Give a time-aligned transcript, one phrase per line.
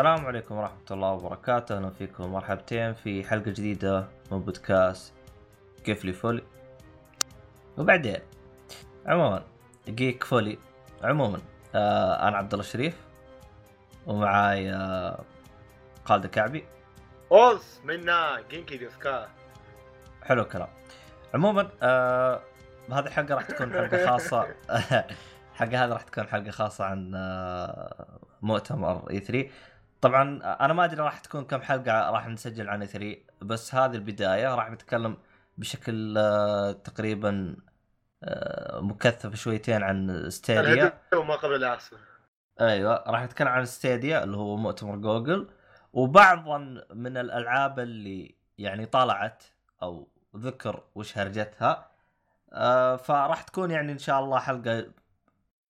[0.00, 5.12] السلام عليكم ورحمة الله وبركاته، أهلا فيكم مرحبتين في حلقة جديدة من بودكاست
[5.84, 6.42] Geekfully.
[7.78, 8.18] وبعدين
[9.06, 9.42] عموما
[9.88, 10.58] Geekfully.
[11.02, 11.38] عموما
[11.74, 12.96] آه أنا عبد الله الشريف
[14.06, 15.20] ومعاي آه
[16.04, 16.64] خالد الكعبي.
[17.32, 19.28] おっす みんな 元気ですか
[20.22, 20.68] حلو الكلام.
[21.34, 22.40] عموما آه
[22.90, 24.46] هذه الحلقة راح تكون حلقة خاصة.
[25.58, 28.06] حلقة هذه راح تكون حلقة خاصة عن آه
[28.42, 29.48] مؤتمر اي 3
[30.00, 34.54] طبعا أنا ما أدري راح تكون كم حلقة راح نسجل عن 3 بس هذه البداية
[34.54, 35.16] راح نتكلم
[35.58, 37.56] بشكل آه، تقريبا
[38.24, 41.96] آه، مكثف شويتين عن ستيديا ما قبل العصر
[42.60, 45.50] أيوه راح نتكلم عن ستيديا اللي هو مؤتمر جوجل.
[45.92, 46.58] وبعضا
[46.94, 49.44] من الألعاب اللي يعني طلعت
[49.82, 51.90] أو ذكر وش هرجتها
[52.52, 54.92] آه، فراح تكون يعني إن شاء الله حلقة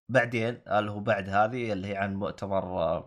[0.09, 3.05] بعدين اللي هو بعد هذه اللي هي عن مؤتمر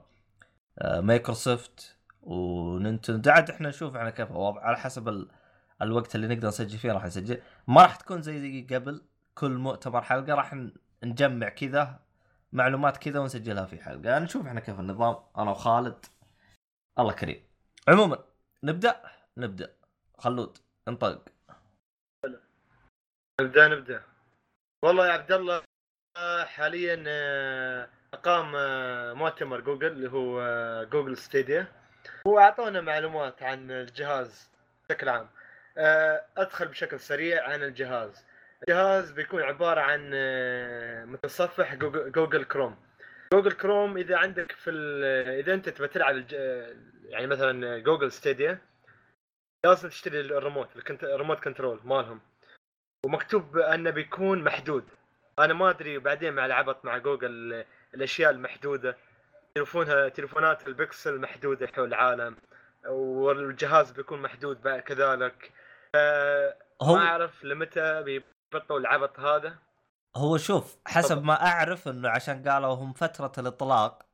[0.81, 5.31] مايكروسوفت وننتندو عاد إحنا نشوف إحنا كيف الوضع على حسب ال...
[5.81, 7.41] الوقت اللي نقدر نسجل فيه راح نسجل.
[7.67, 9.01] ما راح تكون زي زي قبل
[9.35, 10.55] كل مؤتمر حلقة راح
[11.03, 11.99] نجمع كذا
[12.51, 14.19] معلومات كذا ونسجلها في حلقة.
[14.19, 16.05] نشوف إحنا كيف النظام أنا وخالد.
[16.99, 17.43] الله كريم.
[17.87, 18.23] عموما
[18.63, 19.01] نبدأ؟
[19.37, 19.75] نبدأ.
[20.17, 20.57] خلود
[20.87, 21.29] انطلق.
[23.41, 24.03] نبدأ نبدأ.
[24.83, 25.72] والله يا عبد الله آه،
[26.45, 31.67] حاليا آه، أقام آه، مؤتمر جوجل اللي هو آه، Google Stadia.
[32.25, 34.51] واعطونا معلومات عن الجهاز
[34.89, 35.29] بشكل عام.
[36.37, 38.25] أدخل بشكل سريع عن الجهاز.
[38.61, 40.09] الجهاز بيكون عبارة عن
[41.11, 42.77] متصفح Google Chrome.
[43.33, 44.71] Google Chrome إذا عندك في
[45.39, 46.31] إذا أنت تبى تلعب
[47.03, 48.59] يعني مثلا Google Stadia
[49.65, 50.69] لازم تشتري ال remote
[51.03, 52.21] ال remote control مالهم.
[53.05, 54.85] ومكتوب أنه بيكون محدود.
[55.39, 58.97] أنا ما أدري بعدين مع العبط مع جوجل الأشياء المحدودة.
[59.55, 62.35] تلفونها تلفونات البكسل محدوده حول العالم.
[62.89, 65.51] والجهاز بيكون محدود بعد كذلك.
[66.81, 69.55] ما أعرف لمتى بيبطلوا العبط هذا.
[70.15, 74.05] هو شوف حسب طب- ما أعرف إنه عشان قالوا هم فترة الإطلاق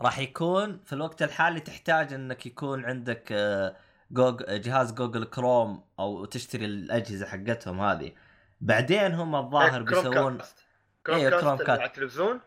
[0.00, 3.76] راح يكون في الوقت الحالي تحتاج إنك يكون عندك آه،
[4.10, 8.12] جوج جهاز Google Chrome أو تشتري الأجهزة حقتهم هذه.
[8.60, 10.66] بعدين هم الظاهر كروم بيسوون cast.
[11.08, 11.70] إيه، Chrome Chromecast.
[11.70, 12.40] على التلفزيون.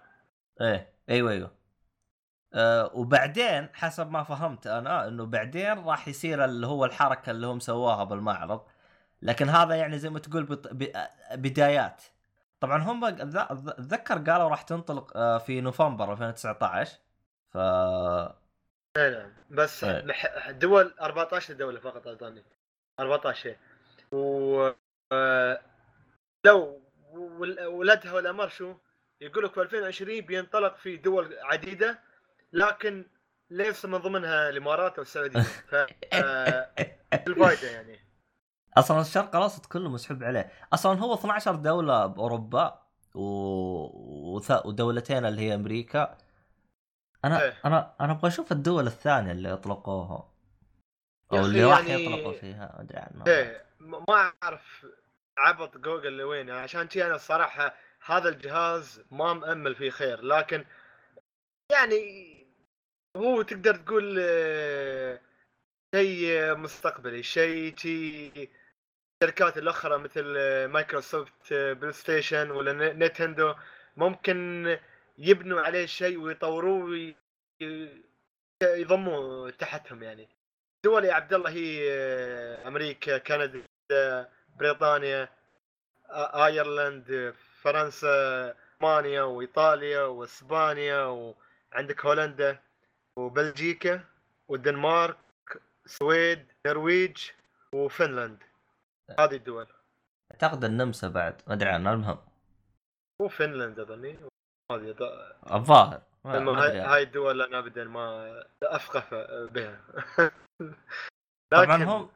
[0.61, 1.51] إيه أيوه أيوه.
[2.53, 7.59] أه وبعدين حسب ما فهمت أنا إنه بعدين راح يصير اللي هو الحركة اللي هم
[7.59, 8.61] سووها بالمعرض.
[9.21, 10.67] لكن هذا يعني زي ما تقول بط...
[10.67, 10.91] ب...
[11.33, 12.03] بدايات.
[12.59, 16.97] طبعا هم اتذكر قالوا راح تنطلق آه، في نوفمبر 2019
[17.49, 17.57] ف
[18.97, 19.33] اي نعم.
[19.49, 20.51] بس إيه.
[20.51, 22.43] دول 14 دولة فقط اظني
[22.99, 23.55] 14
[24.11, 24.69] و
[25.11, 25.61] آه،
[26.45, 28.75] لو ول- ولدها والأمر شو؟
[29.21, 31.99] يقول لك في 2020 بينطلق في دول عديدة
[32.53, 33.05] لكن
[33.49, 35.75] ليس من ضمنها الإمارات والسعوديه ف
[37.13, 37.99] الفائده يعني.
[38.77, 40.51] أصلا الشرق الأوسط كله مسحوب عليه.
[40.73, 42.81] أصلا هو 12 دولة بأوروبا
[43.15, 43.21] و...
[44.65, 46.17] ودولتين اللي هي أمريكا.
[47.25, 47.53] أنا إيه.
[47.65, 50.33] أنا أنا أبغى أشوف الدول الثانية اللي أطلقوها.
[51.31, 53.61] أو اللي راح يعني- يطلقوا فيها ما أدري عنها.
[53.79, 54.85] م- ما أعرف
[55.39, 60.65] عبط جوجل لوين؟ عشان كذي أنا الصراحة هذا الجهاز ما مأمل فيه خير لكن
[61.71, 62.29] يعني
[63.17, 65.19] هو تقدر تقول آه،
[65.95, 68.31] شيء مستقبلي شيء شي
[69.23, 73.53] الشركات الأخرى مثل آه، مايكروسوفت آه، PlayStation ولا Nintendo
[73.97, 74.77] ممكن
[75.17, 77.15] يبنوا عليه شيء ويطوروه وي-
[78.63, 80.29] يضموا تحتهم يعني.
[80.85, 81.91] دول يا عبد الله هي
[82.67, 83.63] أمريكا كندا
[84.59, 85.29] بريطانيا
[86.45, 92.59] Ireland فرنسا ألمانيا وإيطاليا وإسبانيا وعندك هولندا
[93.17, 94.03] وبلجيكا
[94.47, 95.17] والدنمارك
[95.85, 97.31] السويد النرويج
[97.73, 98.43] وفنلند.
[99.19, 99.67] هذه الدول.
[100.31, 102.17] أعتقد النمسا بعد ما أدري عنها المهم.
[103.21, 104.17] وفنلند أظني.
[104.71, 104.95] هذه
[105.51, 106.01] الظاهر.
[106.25, 109.81] هاي هاي الدول أنا ابدا ما افقه بها.
[111.53, 112.09] طبعا لكن- هم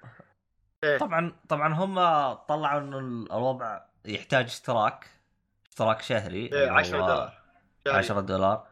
[0.84, 0.98] إيه.
[0.98, 1.96] طبعا طبعا هم
[2.34, 2.98] طلعوا إنه
[3.38, 5.10] الوضع يحتاج اشتراك
[5.70, 7.42] اشتراك شهري إيه، اللي 10 هو دولار
[7.88, 7.98] شهري.
[7.98, 8.68] 10 دولار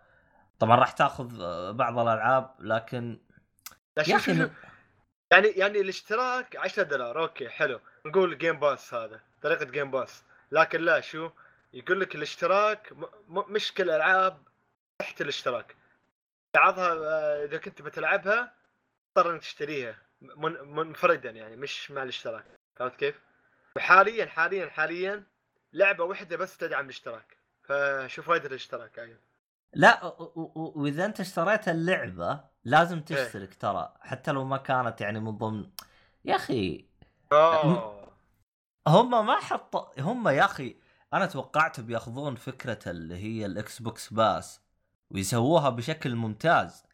[0.59, 1.27] طبعا راح تاخذ
[1.73, 3.19] بعض الألعاب لكن
[3.97, 4.51] لا، يا شوف- أخي شوف-.
[5.31, 10.81] يعني يعني الاشتراك 10 دولار okay حلو نقول Game Pass هذا طريقة Game Pass لكن
[10.81, 11.29] لا شو
[11.73, 13.03] يقول لك الاشتراك م...
[13.27, 13.53] م...
[13.53, 14.37] مش كل الالعاب
[14.99, 15.75] تحت الاشتراك
[16.55, 18.53] بعضها آه، إذا كنت بتلعبها
[19.15, 19.95] تضطر إنك تشتريها.
[20.65, 22.45] منفردا يعني مش مع الاشتراك.
[22.75, 23.19] فهمت كيف؟
[23.77, 25.23] حاليا حاليا حاليا
[25.73, 27.37] لعبة واحدة بس تدعم الاشتراك.
[27.63, 29.19] فشوف فائده الاشتراك أيضا.
[29.73, 30.05] لا
[30.55, 35.69] وإذا أنت اشتريت اللعبة لازم تشترك ترى حتى لو ما كانت يعني من ضمن
[36.25, 36.85] يا أخي
[38.87, 40.75] هم ما حطوا هم يا أخي
[41.13, 44.61] أنا توقعت بياخذون فكرة اللي هي ال Xbox Pass
[45.11, 46.85] ويسووها بشكل ممتاز.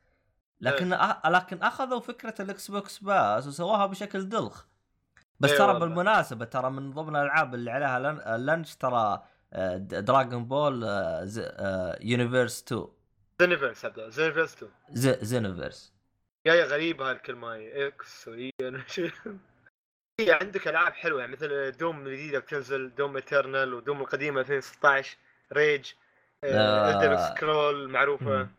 [0.62, 1.22] لكن أ...
[1.26, 4.66] لكن أخذوا فكرة ال Xbox Pass وسووها بشكل دلخ.
[5.40, 5.80] بس إيه ترى والله.
[5.80, 8.46] بالمناسبة ترى من ضمن الألعاب اللي عليها لن...
[8.46, 9.24] launch ترى
[9.54, 11.28] آه، Dragon Ball آه،.
[11.40, 12.88] آه، Universe 2
[13.42, 14.10] Xenoverse الله.
[14.10, 15.08] Xenoverse 2 ز...
[15.08, 15.94] Xenoverse
[16.46, 17.88] يا يا غريبة هالكلمة هاي.
[17.88, 18.52] X هي
[20.42, 21.20] عندك ألعاب حلوة.
[21.20, 25.18] يعني مثل Doom الجديده بتنزل Doom Eternal و Doom القديمة 2016
[25.54, 25.92] Rage
[26.44, 26.94] آه.
[26.94, 28.38] Elder Scrolls معروفة.
[28.38, 28.50] مم.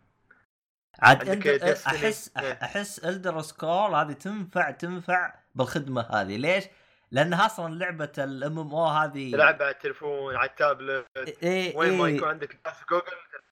[0.99, 1.47] عاد.
[1.87, 2.53] احس إيه.
[2.63, 6.37] أحس Elder Scrolls هذه تنفع تنفع بالخدمة هذه.
[6.37, 6.65] ليش؟
[7.11, 9.33] لأنها أصلا لعبة ال MMO هذه.
[9.33, 11.07] تلعب على التليفون على التابلت.
[11.43, 12.59] إيه وين ما إيه يكون عندك
[12.91, 13.05] جوجل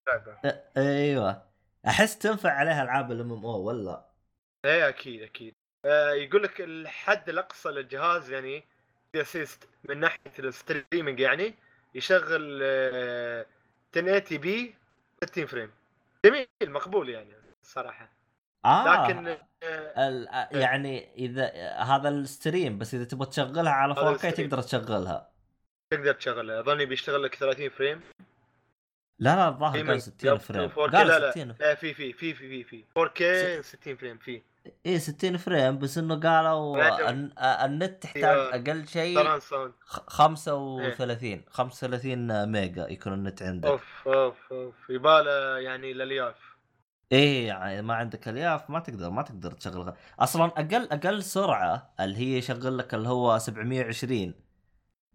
[0.07, 0.63] تلعبها.
[0.77, 1.43] أيوه.
[1.87, 4.07] أحس تنفع عليها ألعاب ال MMO ولا
[4.65, 5.55] إيه أكيد أكيد.
[5.85, 8.65] آه يقول لك الحد الأقصى للجهاز يعني
[9.15, 11.55] اسيست من ناحية ال streaming يعني
[11.95, 13.47] يشغل آه
[13.97, 14.75] 1080 p
[15.25, 15.71] 60 frame.
[16.27, 18.13] جميل مقبول يعني الصراحه
[18.65, 19.05] آه.
[19.09, 19.39] لكن آه
[20.09, 20.29] ال...
[20.53, 24.49] يعني إذا هذا ال stream بس إذا تبغى تشغلها على هذا 4K ال stream.
[24.49, 25.31] تقدر تشغلها.
[25.91, 28.01] تقدر تشغله أظني بيشتغل لك 30 frame.
[29.19, 30.69] لا لا الظاهر من- 60 frame.
[30.71, 31.31] 4K قال لا لا.
[31.31, 32.65] 60 لا في في في في في.
[32.65, 34.43] في 4K 60 frame في.
[34.87, 38.55] إيه 60 frame بس إنه قالوا الن- النت تحتاج أيوة.
[38.55, 43.69] أقل شيء سران ساوند 35 35 mega يكون النت عندك.
[43.69, 44.91] أوف أوف أوف.
[44.91, 46.57] يباله يعني للياف
[47.13, 52.17] إيه يعني ما عندك ألياف ما تقدر ما تقدر تشغل أصلا أقل أقل سرعة اللي
[52.19, 54.35] هي يشغل لك اللي هو 720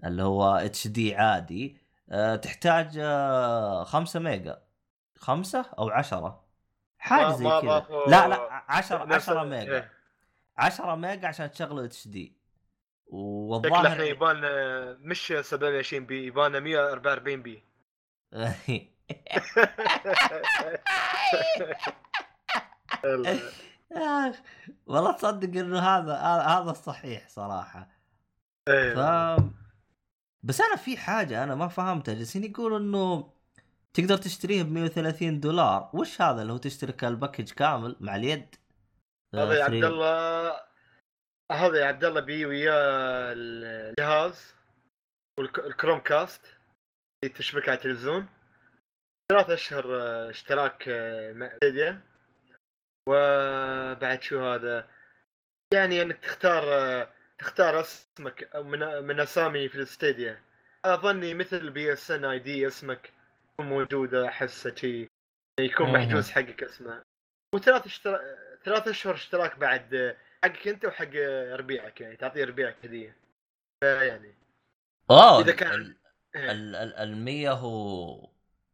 [0.05, 1.77] اللي هو HD عادي
[2.09, 4.61] أه تحتاج أه 5 mega.
[5.17, 6.43] 5 أو 10
[7.01, 7.85] حاجة زي كذا.
[8.07, 9.75] لا لا 10 نفس 10 ال- mega.
[9.75, 9.91] إيه.
[10.57, 12.25] 10 mega عشان تشغل HD.
[13.07, 17.63] شكله والظاهر إحنا يبان آه، مش 720 p يبان 144 p.
[24.85, 26.13] والله تصدق إنه هذا
[26.47, 27.87] هذا الصحيح صراحة.
[28.65, 29.51] ف أيوه
[30.43, 32.13] بس أنا في حاجة أنا ما فهمتها.
[32.13, 33.33] جالسين يقولوا إنه
[33.93, 35.89] تقدر تشتريه ب 130 دولار.
[35.93, 38.55] وش هذا اللي هو تشترك ال package كامل مع اليد؟
[39.35, 39.83] هذا يا آه، عبد.
[39.83, 40.61] الله
[41.51, 44.53] هذا يا عبد الله بي وياه الجهاز
[45.39, 46.45] وال Chromecast
[47.23, 48.27] اللي تشبك على التلفزيون.
[49.31, 52.01] ثلاث أشهر آه، اشتراك آه، مع Stadia
[53.09, 54.87] وبعد شو هذا؟
[55.73, 56.63] يعني إنك تختار
[57.39, 60.41] تختار اسمك من من أسامي في ال Stadia.
[60.85, 63.20] أظني مثل PSN ID اسمك.
[63.65, 65.07] موجودة احسه شي
[65.59, 65.93] يكون مم.
[65.93, 67.03] محجوز حقك اسمه.
[67.55, 68.19] وثلاث اشترا...
[68.65, 71.15] ثلاث أشهر اشتراك بعد حقك أنت وحق
[71.59, 73.15] ربيعك يعني تعطيه ربيعك هدية.
[73.83, 74.35] فيعني.
[75.11, 75.95] اوه إذا كان- ال
[76.35, 76.51] إيه.
[76.51, 78.29] ال ال ال 100 و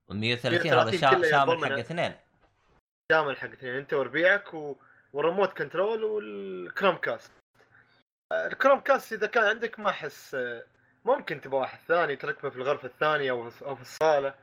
[0.09, 2.15] 130 130 هذا شامل حق اثنين.
[3.11, 4.75] شامل حق اثنين أنت وربيعك و...
[5.13, 7.31] وال remote control وال Chromecast.
[8.33, 10.37] ال Chromecast إذا كان عندك ما أحس
[11.05, 14.33] ممكن تبغى واحد ثاني تركبه في الغرفة الثانية أو في الصالة.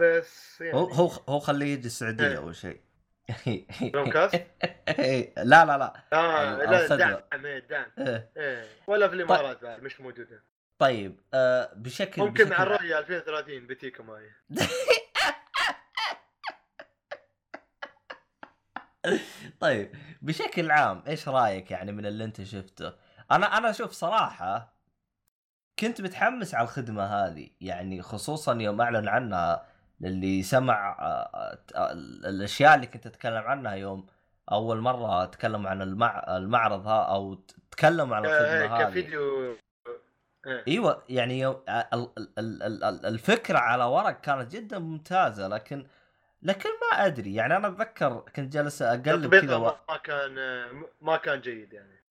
[0.00, 2.36] بس يعني هو هو هو خليه يجي السعودية إيه.
[2.36, 2.80] أول شيء.
[4.12, 4.34] cast
[5.36, 5.92] لا لا لا.
[6.12, 6.96] آه أو- أو لا.
[6.96, 7.86] دعم إيه، دعم.
[8.36, 8.64] إيه.
[8.86, 10.42] ولا في الإمارات بعد مش موجودة.
[10.78, 14.30] طيب آه بشكل ممكن بشكل الرؤيه 2030 بتيكم هاي.
[19.60, 22.92] طيب بشكل عام إيش رأيك يعني من اللي أنت شفته؟
[23.30, 24.74] أنا أنا أشوف صراحة
[25.78, 29.66] كنت متحمس على الخدمة هذه يعني خصوصا يوم أعلن عنها
[30.00, 31.92] للي سمع آه، آه،
[32.28, 34.06] الأشياء اللي كنت أتكلم عنها يوم
[34.52, 36.36] أول مرة أتكلم عن المع...
[36.36, 37.34] المعرض ها أو
[37.70, 38.90] تكلموا عن آه، الخدمة هذه.
[38.90, 39.56] كفيديو.
[40.68, 41.54] إيوه يعني
[43.04, 45.86] الفكرة على ورق كانت جدا ممتازة لكن
[46.42, 47.34] لكن ما أدري.
[47.34, 49.76] يعني أنا أتذكر كنت جالس أقلب كذا و...
[49.88, 50.34] ما كان
[51.00, 52.04] ما كان جيد يعني.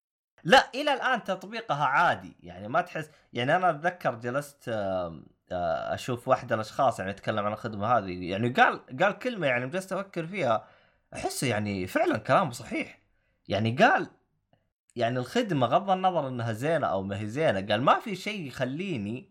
[0.43, 2.35] لا إلى الآن تطبيقها عادي.
[2.43, 5.23] يعني ما تحس يعني أنا أتذكر جلست آه،
[5.93, 10.27] أشوف واحد الأشخاص يعني يتكلم عن الخدمة هذه يعني قال قال كلمة يعني جلست أفكر
[10.27, 10.67] فيها
[11.13, 13.00] أحس يعني فعلا كلامه صحيح
[13.48, 14.07] يعني قال
[14.95, 19.29] يعني الخدمة غض النظر إنها زينة أو ما هي زينة قال ما في شيء يخليني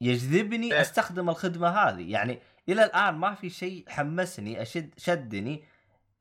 [0.00, 0.80] يجذبني إيه.
[0.80, 5.64] أستخدم الخدمة هذه يعني إلى الآن ما في شيء حمسني أشد شدني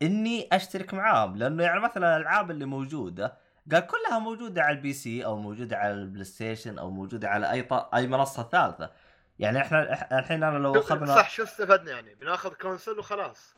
[0.01, 3.37] إني أشترك معاهم لأنه يعني مثلا الألعاب اللي موجودة
[3.71, 7.61] قال كلها موجودة على ال PC أو موجودة على ال PlayStation أو موجودة على أي
[7.61, 7.73] ط...
[7.73, 8.91] أي منصة ثالثة.
[9.39, 12.15] يعني إحنا الحين أنا لو أخذنا صح شو استفدنا يعني.
[12.15, 13.55] بناخذ console وخلاص.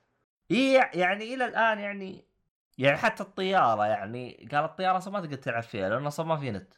[0.51, 2.25] إي يعني إلى الآن يعني
[2.77, 6.51] يعني حتى الطيارة يعني قال الطيارة أصلا ما تقدر تلعب فيها لأن أصلا ما في
[6.51, 6.73] نت.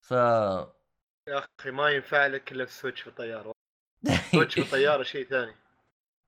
[0.00, 3.52] ف يا أخي ما ينفع لك إلا ال Switch في الطيارة.
[4.32, 5.54] Switch في الطيارة شيء ثاني.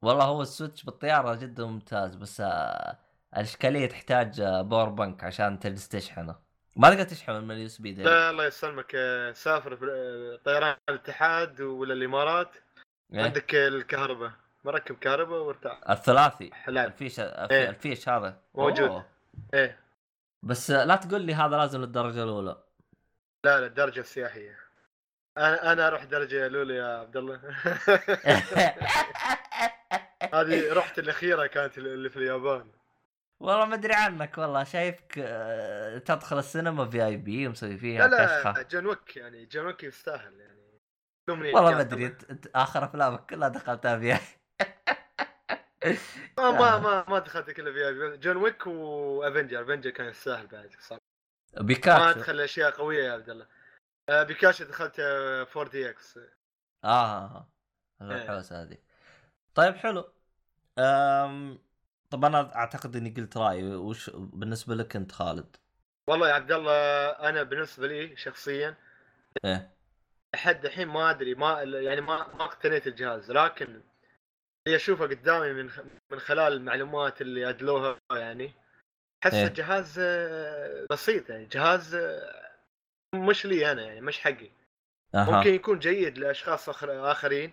[0.02, 2.98] والله هو ال Switch بالطياره جدا ممتاز بس آه،
[3.36, 6.47] الإشكالية تحتاج آه، power bank عشان تجلس تشحنة.
[6.78, 8.92] ما تقدر تشحن من ال USB لا الله يسلمك.
[8.94, 12.56] آه، سافر آه، طيران الاتحاد ولا الإمارات.
[13.14, 14.32] إيه؟ عندك الكهرباء.
[14.64, 15.90] مركب كهرباء وارتاح.
[15.90, 16.50] الثلاثي.
[16.54, 16.86] حلال.
[16.86, 17.68] الفيش الفي- إيه.
[17.68, 18.40] الفيش هذا.
[18.54, 18.90] موجود.
[18.90, 19.06] أوه.
[19.54, 19.78] إيه.
[20.42, 22.56] بس لا تقول لي هذا لازم للدرجة الأولى.
[23.44, 24.58] لا لا الدرجة السياحية.
[25.38, 27.40] أنا أنا أروح درجة الأولى يا عبد الله.
[30.34, 32.70] هذه رحت الأخيرة كانت اللي في اليابان.
[33.40, 34.64] والله ما أدري عنك والله.
[34.64, 39.66] شايفك آه، تدخل السينما في اي بي ومسوي فيها لا لا John Wick يعني John
[39.66, 40.58] Wick يستاهل يعني.
[41.28, 42.16] والله ما أدري.
[42.54, 44.20] آخر أفلامك كلها دخلتها فيها
[46.38, 50.70] ما ما ما ما دخلت كله VIP John Wick و Avenger Avenger كان يستاهل بعد
[50.90, 53.46] ما بيكاتشو ادخل أشياء قوية يا عبد الله.
[54.08, 56.18] آه، بيكاشو دخلت 4DX.
[56.84, 57.48] آه.
[58.02, 58.12] إيه.
[58.12, 58.78] الحوسة هذه.
[59.54, 60.12] طيب حلو.
[60.78, 61.58] أم...
[62.10, 65.56] طب أنا أعتقد إني قلت رأيي وش بالنسبة لك أنت خالد؟
[66.08, 66.72] والله يا عبد الله
[67.10, 68.74] أنا بالنسبة لي شخصيا
[69.44, 69.70] إيه.
[70.34, 73.80] لحد الحين ما أدري ما يعني ما ما اقتنيت الجهاز لكن
[74.66, 75.70] اللي أشوفه قدامي من
[76.12, 78.52] من خلال المعلومات اللي أدلوها يعني
[79.22, 79.46] أحس إيه.
[79.46, 82.52] الجهاز آه، بسيط يعني جهاز آه،
[83.14, 84.50] مش لي أنا يعني مش حقي.
[85.14, 85.30] أها.
[85.30, 87.52] ممكن يكون جيد لأشخاص آخرين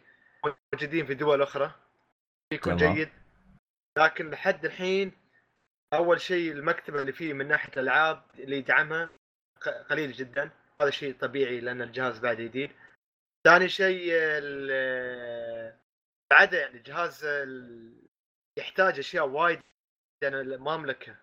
[0.73, 1.71] موجودين في دول أخرى
[2.53, 2.95] يكون تمام.
[2.95, 3.09] جيد.
[3.97, 5.11] لكن لحد الحين
[5.93, 9.09] أول شيء المكتبة اللي فيه من ناحية الألعاب اللي يدعمها
[9.89, 10.49] قليل جدا.
[10.81, 12.71] هذا شيء طبيعي لأن الجهاز بعد جديد
[13.47, 15.77] ثاني شيء ال-
[16.31, 18.01] بعد يعني الجهاز ال-
[18.59, 19.61] يحتاج أشياء وايد.
[20.23, 21.17] أنا ما املكها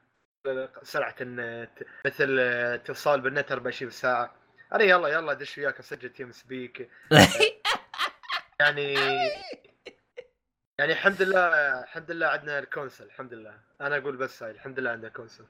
[0.82, 1.70] سرعه النت
[2.06, 4.34] مثل اتصال بالنت 24 ساعة.
[4.72, 6.90] أنا يلا يلا دش وياك أسجل تيم سبيك
[8.60, 8.94] يعني
[10.78, 11.48] يعني الحمد لله
[11.82, 13.60] الحمد لله عندنا ال console الحمد لله.
[13.80, 15.46] أنا أقول بس هاي الحمد لله عندنا console.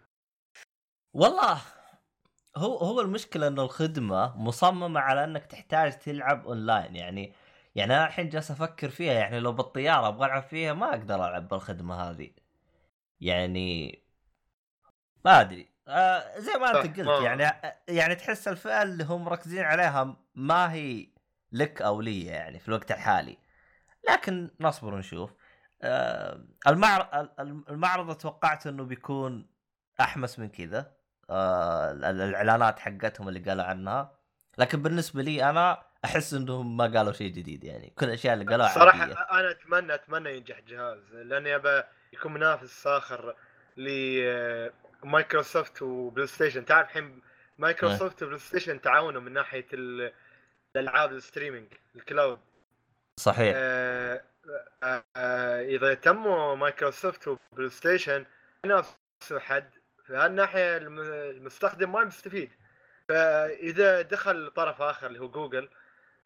[1.14, 1.62] والله
[2.56, 7.34] هو هو المشكلة انه الخدمة مصممة على إنك تحتاج تلعب أونلاين يعني
[7.74, 11.48] يعني أنا الحين جالس أفكر فيها يعني لو بالطيارة أبغى ألعب فيها ما أقدر ألعب
[11.48, 12.30] بالخدمة هذه.
[13.20, 14.02] يعني
[15.24, 15.68] ما أدري.
[15.88, 21.08] آه زي ما أنت قلت يعني يعني تحس الفئة اللي هم مركزين عليها ما هي
[21.52, 23.38] لك أو لي يعني في الوقت الحالي.
[24.08, 25.30] لكن نصبر ونشوف.
[25.82, 27.28] آه المعرض
[27.70, 29.46] المعرض توقعت انه بيكون
[30.00, 30.92] احمس من كذا.
[31.30, 34.18] آه ال- الاعلانات حقتهم اللي قالوا عنها.
[34.58, 37.90] لكن بالنسبة لي أنا احس انهم ما قالوا شيء جديد يعني.
[37.98, 39.14] كل الاشياء اللي قالوها صراحة عادية.
[39.14, 41.82] أنا اتمنى أتمنى ينجح الجهاز لاني ابى
[42.12, 43.34] يكون منافس آخر
[43.76, 46.64] ل Microsoft و PlayStation.
[46.64, 47.22] تعرف الحين
[47.58, 50.12] Microsoft و PlayStation تعاونوا من ناحية ال-
[50.76, 51.66] الألعاب ال streaming
[51.96, 52.38] ال cloud.
[53.22, 53.54] صحيح.
[53.56, 54.22] آه،
[55.16, 58.24] آه، إذا تموا Microsoft و PlayStation
[58.64, 59.70] ينافسوا حد
[60.06, 61.00] في هالناحيه الم-
[61.36, 62.50] المستخدم ما مستفيد.
[63.08, 65.68] فإذا دخل طرف آخر اللي هو جوجل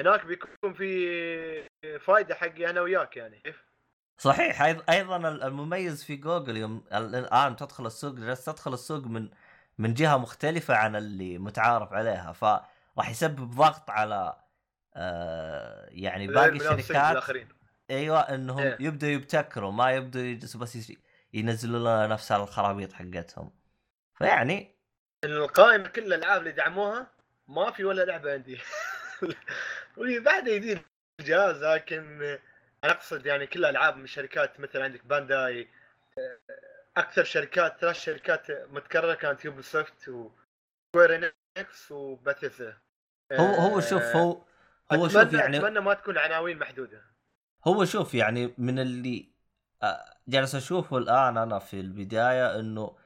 [0.00, 3.64] هناك بيكون في فائده حقي أنا وياك يعني كيف؟
[4.18, 4.62] صحيح.
[4.90, 9.28] أيضا المميز في جوجل يوم ال- الآن تدخل السوق جالس تدخل السوق من
[9.78, 14.36] من جهة مختلفة عن اللي متعارف عليها فراح يسبب ضغط على
[14.96, 17.46] آه يعني باقي الشركات
[17.90, 18.76] أيوه إنهم إيه.
[18.80, 20.92] يبدوا يبتكروا ما يبدوا يجلسوا بس
[21.32, 23.52] ينزلوا لنا نفس الخرابيط حقتهم.
[24.14, 24.76] فيعني
[25.24, 27.06] القائمة كل الألعاب اللي دعموها
[27.48, 28.58] ما في ولا لعبة عندي.
[30.26, 30.80] بعد يدير
[31.20, 32.22] الجهاز لكن
[32.84, 35.68] أنا أقصد يعني كل الالعاب من شركات مثل عندك بانداي
[36.96, 42.76] أكثر شركات ثلاث شركات متكررة كانت Ubisoft و Square Enix و Bethesda
[43.32, 44.42] هو هو شوف هو
[44.92, 47.02] هو شوف يعني أتمنى ما تكون عناوين محدودة
[47.66, 49.28] هو شوف يعني من اللي
[49.82, 52.96] آه، جالس أشوفه الآن أنا في البداية إنه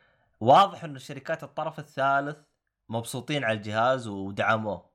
[0.40, 2.36] واضح إنه شركات الطرف الثالث
[2.88, 4.90] مبسوطين على الجهاز ودعموه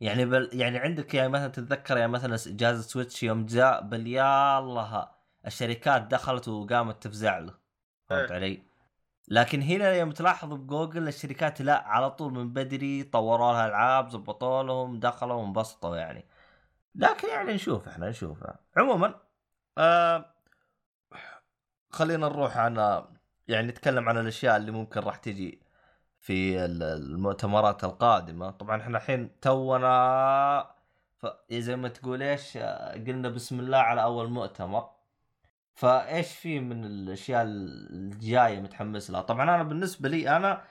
[0.00, 4.06] يعني بل يعني عندك يعني مثلا تتذكر يعني مثلا جهاز ال Switch يوم جاء بل
[4.06, 5.08] يا الله
[5.46, 7.54] الشركات دخلت وقامت تفزع له
[8.06, 8.36] فهمت إيه.
[8.36, 8.62] علي؟
[9.28, 14.62] لكن هنا يوم تلاحظ بجوجل الشركات لا على طول من بدري طوروا لها ألعاب زبطوا
[14.62, 16.24] لهم دخلوا وانبسطوا يعني.
[16.94, 18.38] لكن يعني نشوف إحنا نشوف.
[18.76, 19.14] عموما
[19.78, 20.34] آه
[21.90, 23.04] خلينا نروح عن
[23.48, 25.62] يعني نتكلم عن الأشياء اللي ممكن راح تجي
[26.18, 28.50] في ال- المؤتمرات القادمة.
[28.50, 30.74] طبعا إحنا الحين تونا.
[31.52, 32.56] زي ما تقول إيش
[33.06, 34.93] قلنا بسم الله على أول مؤتمر.
[35.74, 40.64] فايش في من الأشياء الجاية متحمس لها؟ طبعا أنا بالنسبة لي أنا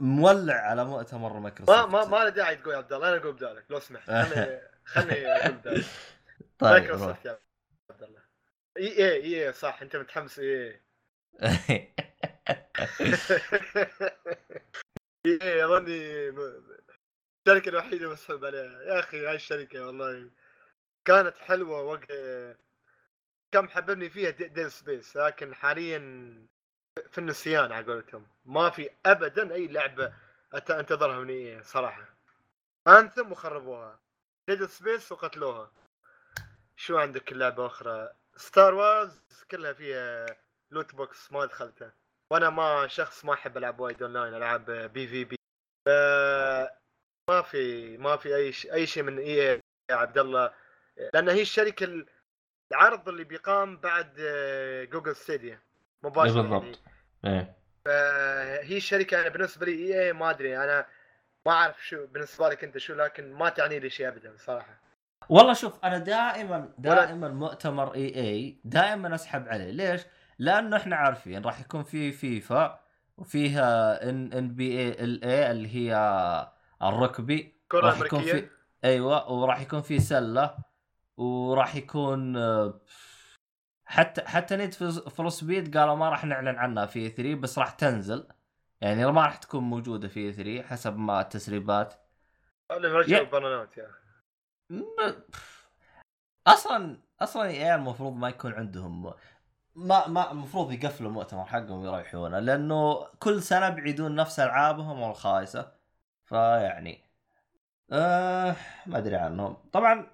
[0.00, 1.78] مولع على مؤتمر مايكروسوفت.
[1.78, 4.10] ما ما ما له داعي تقول يا عبد الله أنا أقول بدالك لو سمحت.
[4.10, 5.84] خلني خلني أقول بدالك
[6.58, 6.70] طيب.
[6.72, 7.38] مايكروسوفت يا
[7.90, 8.20] عبد الله.
[8.78, 10.82] اي اي اي صح أنت متحمس إي.
[15.26, 16.62] EA أظني م-
[17.48, 18.82] الشركة الوحيدة مسحوب عليها.
[18.82, 20.30] يا أخي هاي الشركة والله
[21.04, 22.12] كانت حلوة وقت
[23.52, 25.98] كم حببني فيها Dead Space لكن حاليا
[27.10, 28.26] في النسيان على قولتهم.
[28.44, 30.12] ما في ابدا أي لعبة
[30.54, 32.04] أنتظرها من EA صراحة.
[32.88, 34.00] Anthem وخربوها.
[34.48, 35.70] Dead Space وقتلوها.
[36.76, 40.26] شو عندك لعبة أخرى؟ Star Wars كلها فيها
[40.70, 41.92] loot box ما دخلتها.
[42.32, 45.36] وأنا ما شخص ما أحب ألعب وايد اونلاين العاب PvP.
[45.86, 45.88] ف
[47.30, 49.36] ما في ما في أي شيء أي شيء من EA
[49.90, 50.54] يا عبد الله.
[51.14, 52.06] لأن هي الشركة ال-
[52.72, 55.58] العرض اللي بيقام بعد آه، Google Stadia
[56.02, 56.48] مباشرة يعني.
[56.48, 56.80] بالضبط.
[57.24, 57.56] إيه.
[57.84, 60.86] فهي الشركة أنا بالنسبة لي EA ما أدري أنا
[61.46, 64.80] ما أعرف شو بالنسبة لك أنت شو لكن ما تعني لي شيء ابدا صراحة.
[65.28, 69.70] والله شوف أنا دائما دائما مؤتمر EA دائما أسحب عليه.
[69.70, 70.02] ليش؟
[70.38, 72.80] لأنه إحنا عارفين راح يكون في فيفا
[73.16, 75.96] وفيها إن إن بي إي إل إي اللي هي
[76.82, 77.54] الركبي.
[77.68, 78.50] كرة راح يكون في امريكيه
[78.84, 80.69] أيوه وراح يكون في سلة.
[81.20, 82.80] وراح يكون آه،
[83.84, 88.28] حتى حتى نيد فور سبيد قالوا ما راح نعلن عنها في 3 بس راح تنزل.
[88.80, 91.94] يعني ما راح تكون موجودة في 3 حسب ما التسريبات.
[92.70, 93.22] مرجع يا-
[94.70, 94.84] م-
[96.46, 99.14] أصلا أصلا إي المفروض ما يكون عندهم
[99.74, 105.72] ما ما المفروض يقفلوا مؤتمر حقهم ويريحونه لأنه كل سنة بيعيدون نفس ألعابهم الخايسة.
[106.24, 107.04] فيعني
[107.92, 109.56] آه ما أدري عنهم.
[109.72, 110.06] طبعا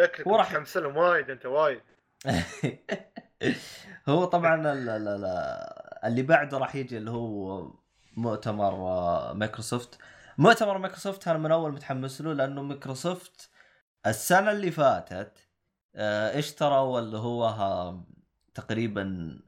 [0.00, 1.80] شكلك متحمس لهم وايد أنت وايد
[4.08, 7.70] هو طبعا ال- ال- ال- اللي بعده راح يجي اللي هو
[8.16, 9.98] مؤتمر آه، مايكروسوفت
[10.38, 13.50] مؤتمر مايكروسوفت أنا من أول متحمس له لأنه مايكروسوفت
[14.06, 15.48] السنة اللي فاتت
[15.96, 18.04] آه، اشتروا اللي هو ها
[18.54, 19.38] تقريبا.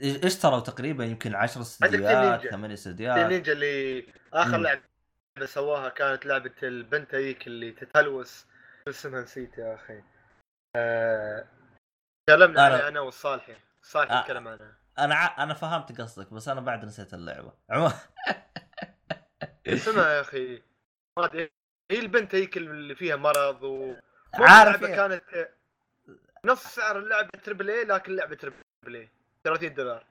[0.00, 2.50] اشتروا تقريبا يمكن 10 team استديوهات نينجا.
[2.50, 4.56] 8 team استديوهات نينجا اللي آخر.
[4.56, 4.80] لعبة
[5.44, 8.44] سواها كانت لعبة البنت هيك اللي تتلوث
[8.86, 10.02] شو اسمها نسيت يا أخي.
[10.76, 11.46] آه...
[12.26, 14.22] تكلمنا أنا- عليها أنا والصالحي صالحي آه.
[14.22, 15.42] تكلم عنها أنا ع...
[15.42, 17.52] أنا فهمت قصدك بس أنا بعد نسيت اللعبة.
[17.70, 17.92] عموما.
[19.66, 20.62] اسمها يا أخي
[21.18, 21.50] ما أدري.
[21.90, 23.94] هي البنت هيك اللي فيها مرض و
[24.34, 25.48] عارف اللعبه إيه؟ كانت
[26.46, 28.56] نص سعر اللعبة triple A لكن لعبة triple
[28.96, 29.10] A
[29.44, 30.06] 30 دولار.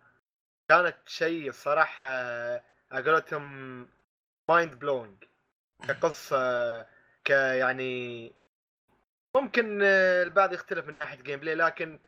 [0.69, 1.99] كانت شيء صراحة
[2.91, 3.87] على قولتهم
[4.49, 5.23] mind blowing
[5.87, 6.81] كقصة
[7.25, 8.33] ك يعني
[9.35, 11.99] ممكن آه، البعض يختلف من ناحية gameplay لكن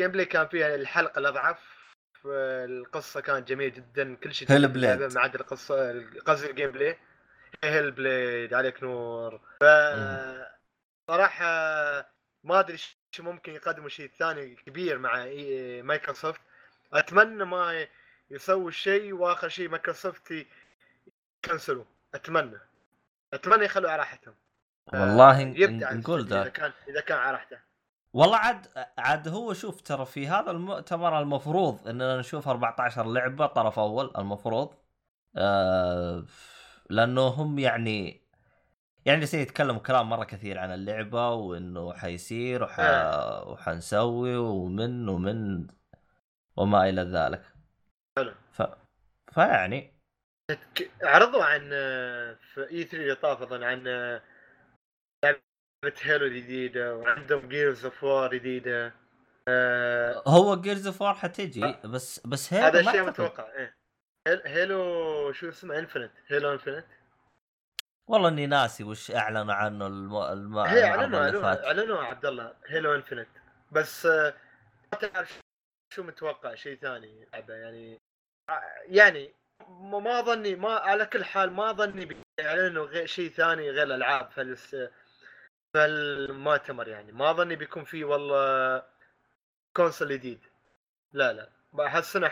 [0.00, 1.58] gameplay كان فيها الحلقة الأضعف
[2.26, 5.02] آه، القصة كانت جميلة جدا كل شيء Hellblade.
[5.14, 6.98] ما عدا القصة قصدي ال gameplay
[7.64, 9.40] Hellblade عليك نور.
[9.60, 9.64] ف
[11.10, 11.44] صراحة
[12.44, 12.76] ما أدري
[13.10, 15.24] شو ممكن يقدموا شيء ثاني كبير مع
[15.82, 16.40] مايكروسوفت.
[16.92, 17.86] أتمنى ما
[18.30, 20.46] يسوي شيء وآخر شيء مايكروسوفت ي-
[21.44, 21.84] يكنسلوا.
[22.14, 22.58] أتمنى.
[23.34, 24.34] أتمنى يخلوا على راحتهم.
[24.92, 27.58] والله يبدع ن- نقول إذا ذا كان إذا كان على راحته.
[28.12, 28.66] والله عاد
[28.98, 34.74] عاد هو شوف ترى في هذا المؤتمر المفروض إننا نشوف 14 لعبة طرف أول المفروض
[35.36, 36.24] آه
[36.90, 38.22] لأنه هم يعني
[39.06, 42.76] يعني جالسين يتكلموا كلام مرة كثير عن اللعبة وإنه حيصير وح...
[43.46, 45.66] وحنسوي ومن ومن
[46.56, 47.42] وما إلى ذلك.
[48.18, 48.32] حلو.
[48.52, 48.62] ف...
[49.32, 49.92] فيعني.
[51.02, 54.22] عرضوا عن آه، في إي 3 اللي طاف عن آه،
[55.84, 58.94] لعبه Halo جديدة وعندهم Gears of War جديدة.
[59.48, 63.10] آه، هو Gears of War حتجي بس بس Halo هذا ما شيء أعتقد.
[63.24, 63.74] متوقع إيه.
[64.28, 66.86] Hal- Halo شو اسمه؟ Infinite Halo Infinite
[68.10, 70.16] والله إني ناسي وش أعلنوا عنه الم...
[70.16, 70.58] الم...
[70.58, 73.28] هي أعلنوا أعلنوا عبد الله Halo Infinite
[73.72, 74.34] بس آه،
[74.92, 75.40] ما تعرف
[75.94, 78.00] شو متوقع شيء ثاني يعني
[78.50, 79.32] آه، يعني
[79.68, 84.30] ما ما ظني ما على كل حال ما ظني بيعلنوا غير شيء ثاني غير الألعاب
[84.30, 84.40] في
[85.76, 87.12] المؤتمر يعني.
[87.12, 88.82] ما ظني بيكون في والله
[89.76, 90.40] console جديد.
[91.12, 91.48] لا لا.
[91.78, 92.30] هالسنه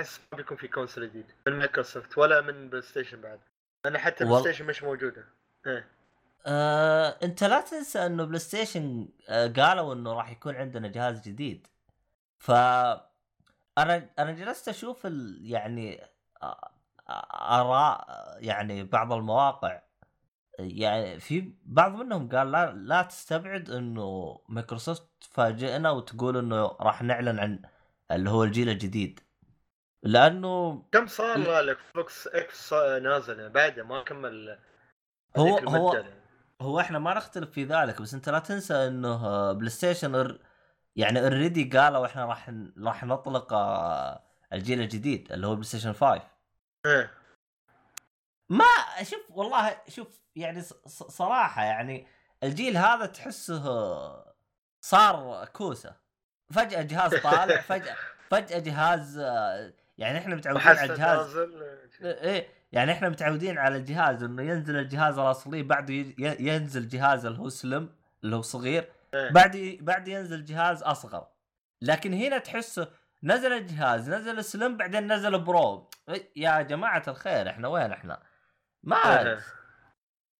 [0.00, 3.40] احس ما بيكون في console جديد من مايكروسوفت ولا من بلاي ستيشن بعد.
[3.84, 5.24] لأن حتى بلاي وال- ستيشن مش موجودة.
[5.66, 5.88] إيه.
[6.46, 11.66] آه، أنت لا تنسى إنه بلاي ستيشن آه، قالوا إنه راح يكون عندنا جهاز جديد.
[12.38, 15.38] ف أنا أنا جلست أشوف ال...
[15.42, 16.04] يعني
[17.32, 18.06] آراء
[18.40, 19.80] يعني بعض المواقع.
[20.58, 27.38] يعني في بعض منهم قال لا لا تستبعد إنه مايكروسوفت تفاجئنا وتقول إنه راح نعلن
[27.38, 27.62] عن
[28.10, 29.20] اللي هو الجيل الجديد
[30.02, 34.58] لأنه كم صار ال Xbox X نازل بعده ما كمل
[35.36, 36.04] هو هو المدة.
[36.60, 40.38] هو إحنا ما نختلف في ذلك بس أنت لا تنسى إنه بلاي ستيشن
[40.96, 46.22] يعني already قالوا إحنا راح راح نطلق آه، الجيل الجديد اللي هو بلاي ستيشن 5
[46.86, 47.19] إيه.
[48.50, 48.64] ما
[49.02, 52.06] شوف والله شوف يعني صراحة يعني
[52.42, 53.64] الجيل هذا تحسه
[54.80, 55.96] صار كوسة.
[56.52, 57.96] فجأة جهاز طالع فجأة
[58.30, 59.18] فجأة جهاز
[59.98, 61.36] يعني إحنا متعودين على الجهاز.
[62.02, 67.48] إيه يعني إحنا متعودين على الجهاز إنه ينزل الجهاز الأصلي بعده ينزل جهاز اللي هو
[67.48, 67.88] slim
[68.24, 69.30] اللي هو صغير إيه.
[69.30, 71.26] بعد بعد ينزل جهاز أصغر.
[71.82, 72.88] لكن هنا تحسه
[73.22, 75.90] نزل الجهاز نزل slim بعدين نزل Pro.
[76.08, 78.22] إيه، يا جماعة الخير إحنا وين إحنا؟
[78.82, 79.42] ما.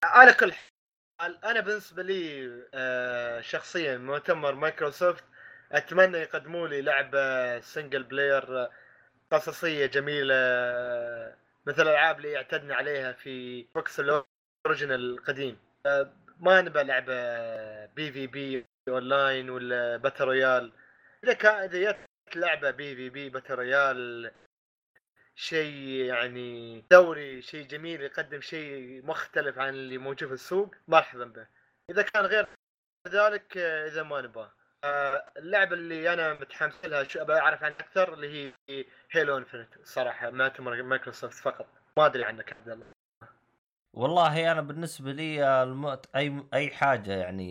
[0.04, 0.52] على كل
[1.20, 5.24] حال أنا بالنسبة لي آه، شخصيا مؤتمر مايكروسوفت
[5.72, 8.70] أتمنى يقدموا لي لعبة single player آه،
[9.30, 15.58] قصصية جميلة آه، مثل الألعاب اللي اعتدنا عليها في بوكس ال original القديم.
[16.40, 17.14] ما نبى لعبة
[17.86, 20.72] PvP online ولا battle royale
[21.24, 24.30] إذا كان إذا جت لعبة PvP battle royale
[25.40, 30.74] شيء يعني دوري شيء جميل يقدم شيء مختلف عن اللي موجود في السوق.
[30.88, 31.46] مرحبا به.
[31.90, 32.46] إذا كان غير
[33.08, 34.50] ذلك آه، إذا ما نبغى.
[34.84, 39.68] آه، اللعبة اللي أنا متحمس لها شو ابى أعرف عنها أكثر اللي هي Halo Infinite
[39.84, 41.66] صراحة مؤتمر مايكروسوفت فقط.
[41.96, 42.86] ما أدري عنك عبد الله.
[43.92, 46.06] والله أنا بالنسبة لي المؤت...
[46.16, 47.50] أي أي حاجة يعني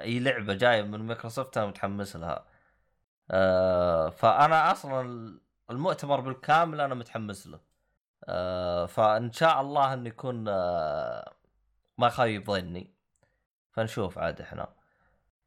[0.00, 2.46] أي لعبة جاية من مايكروسوفت أنا متحمس لها.
[3.30, 7.60] آه فأنا أصلا المؤتمر بالكامل أنا متحمس له.
[8.24, 11.34] آه فإن شاء الله إنه يكون آه
[11.98, 12.94] ما خيب ظني.
[13.72, 14.68] فنشوف عاد إحنا.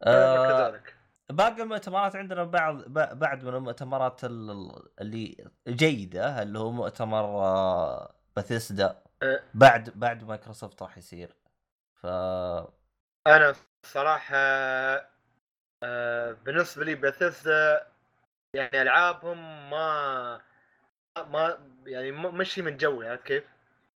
[0.04, 0.96] آه آه كذلك.
[1.30, 7.26] باقي المؤتمرات عندنا بعض بعد من المؤتمرات ال- اللي جيده اللي هو مؤتمر
[8.36, 9.02] باثيسدا.
[9.54, 11.36] بعد بعد مايكروسوفت راح يصير.
[11.94, 12.06] ف
[13.28, 14.36] أنا صراحة
[16.44, 17.88] بالنسبة لي بثيسدا
[18.56, 20.42] يعني ألعابهم ما
[21.18, 23.44] ما يعني مشي من جوي عرفت كيف؟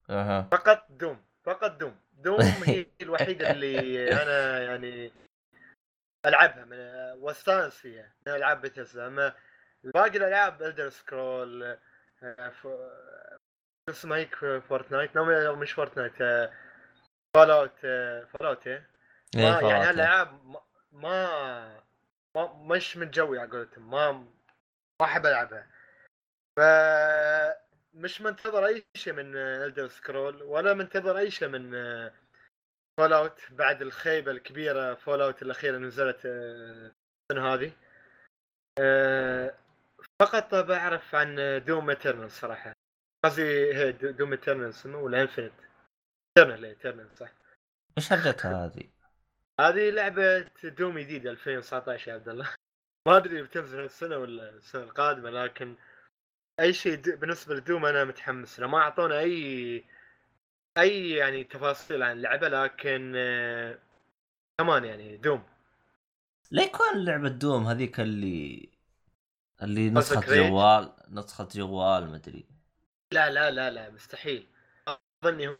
[0.10, 0.48] أها.
[0.52, 2.00] فقط Doom فقط Doom.
[2.14, 5.12] Doom هي الوحيدة اللي أنا يعني
[6.26, 6.78] ألعبها من
[7.22, 9.36] واستأنس فيها من ألعاب بثيسدا أما
[9.84, 11.78] باقي الألعاب Elder Scrolls
[13.90, 14.36] اسمها هيك
[14.70, 16.14] Fortnite مش Fortnite
[17.36, 17.80] Fallout
[18.30, 18.86] Fallout إيه،
[19.36, 19.84] يعني.
[19.84, 21.84] هالألعاب ما- ما
[22.36, 24.26] ما مش من جوي على قولتهم ما
[25.02, 25.68] ما احب ألعبها.
[26.58, 26.60] ف
[27.94, 31.72] مش منتظر أي شيء من Elder Scrolls ولا منتظر أي شيء من
[33.00, 36.92] Fallout بعد الخيبة الكبيرة Fallout الاخيره نزلت آه،
[37.32, 37.72] السنة هذه.
[38.80, 39.54] آه،
[40.22, 42.74] فقط بعرف عن Doom Eternal صراحة.
[43.26, 45.54] قصدي هي Doom Eternal اسمه ولا Infinite
[46.38, 47.30] Eternal Eternal صح.
[47.98, 48.90] إيش هرجتها هذه؟
[49.60, 52.56] هذه لعبة Doom جديدة 2019 يا عبد الله.
[53.10, 55.76] ما أدري بتنزل السنة ولا السنة القادمة لكن
[56.60, 58.68] أي شيء بالنسبة ل Doom أنا متحمس له.
[58.68, 59.84] ما اعطونا أي
[60.78, 63.80] أي يعني تفاصيل عن اللعبة لكن آه،
[64.58, 65.44] كمان يعني دوم.
[66.52, 68.70] ليه يكون لعبة دوم هذيك اللي
[69.62, 72.46] اللي نسخة؟ جوال نسخة جوال مدري
[73.14, 74.48] لا لا لا لا مستحيل.
[75.24, 75.58] أظني هم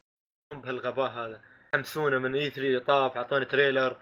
[0.62, 1.42] بهالغباء هذا.
[1.74, 3.98] حمسونا من اي 3 طاف أعطونا تريلر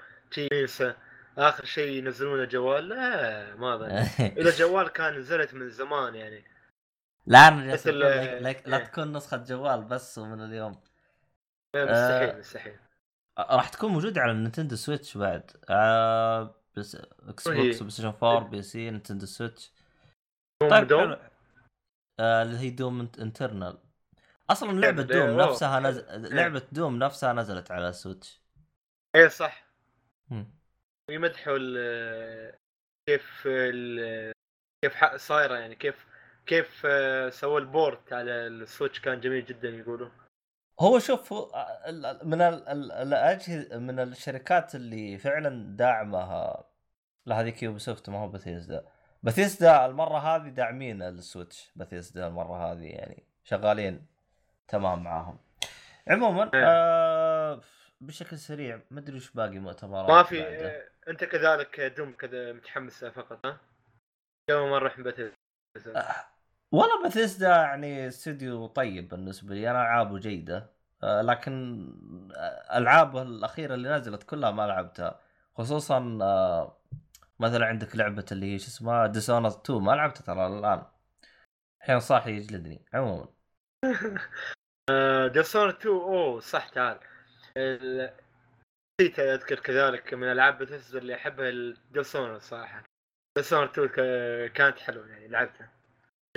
[0.52, 0.96] ينسى
[1.38, 3.76] آخر شيء ينزلونه جوال لا ما
[4.40, 6.44] إذا جوال كان نزلت من زمان يعني
[7.26, 8.84] لا أنا جالس مثل- أقول لك- لك- لا إيه.
[8.84, 10.72] تكون نسخة جوال بس ومن اليوم
[11.76, 12.40] مستحيل آه.
[12.40, 12.76] مستحيل
[13.40, 19.26] راح تكون موجودة على ال Nintendo Switch بعد آه بس Xbox PlayStation 4 PC Nintendo
[19.26, 19.72] Switch
[20.72, 21.18] طيب Doom.
[22.20, 23.78] آه، اللي هي Doom Eternal
[24.50, 25.02] أصلا لعبة.
[25.04, 25.80] Doom نفسها.
[25.80, 26.00] نز...
[26.10, 28.42] لعبة Doom نفسها نزلت على Switch
[29.16, 29.66] إيه صح
[30.30, 30.57] مم.
[31.10, 31.58] ويمدحوا
[33.10, 34.32] كيف ال-
[34.86, 36.06] كيف صايرة يعني كيف
[36.46, 36.88] كيف
[37.34, 40.10] سووا ال port على ال Switch كان جميل جدا يقولوا
[40.80, 41.34] هو شوف
[42.24, 46.54] من ال- ال- الأجهزة من الشركات اللي فعلا داعمه
[47.26, 48.86] لا هذيك Ubisoft ما هو Bethesda
[49.24, 54.06] Bethesda المرة هذه داعمين ال Switch Bethesda المرة هذه يعني شغالين
[54.68, 55.38] تمام معاهم.
[56.08, 56.64] عموما إيه.
[56.66, 57.37] آه
[58.02, 60.68] بشكل سريع ما أدري وش باقي مؤتمرات ما في بعده.
[60.70, 63.58] آه، أنت كذلك Doom كذا متحمس فقط ها؟
[64.50, 65.32] قبل ما نروح بث
[66.72, 70.70] والله بثيسدا يعني استوديو طيب بالنسبة لي أنا ألعابه جيدة.
[71.04, 71.88] آه، لكن
[72.76, 75.20] العابه الأخيرة اللي نزلت كلها ما لعبتها.
[75.58, 76.82] خصوصا آه،
[77.40, 80.86] مثلا عندك لعبة اللي هي شو اسمها Dishonored 2 ما لعبتها ترى الآن.
[81.82, 83.28] الحين صاحي يجلدني عموما.
[85.34, 86.98] Dishonored 2 أوه صح تعال.
[86.98, 87.17] ال-
[89.02, 92.84] نسيت أذكر كذلك من ألعاب بثزر اللي أحبها ال Dishonored الصراحه
[93.38, 95.70] Dishonored 2 ك- كانت حلوة يعني لعبتها.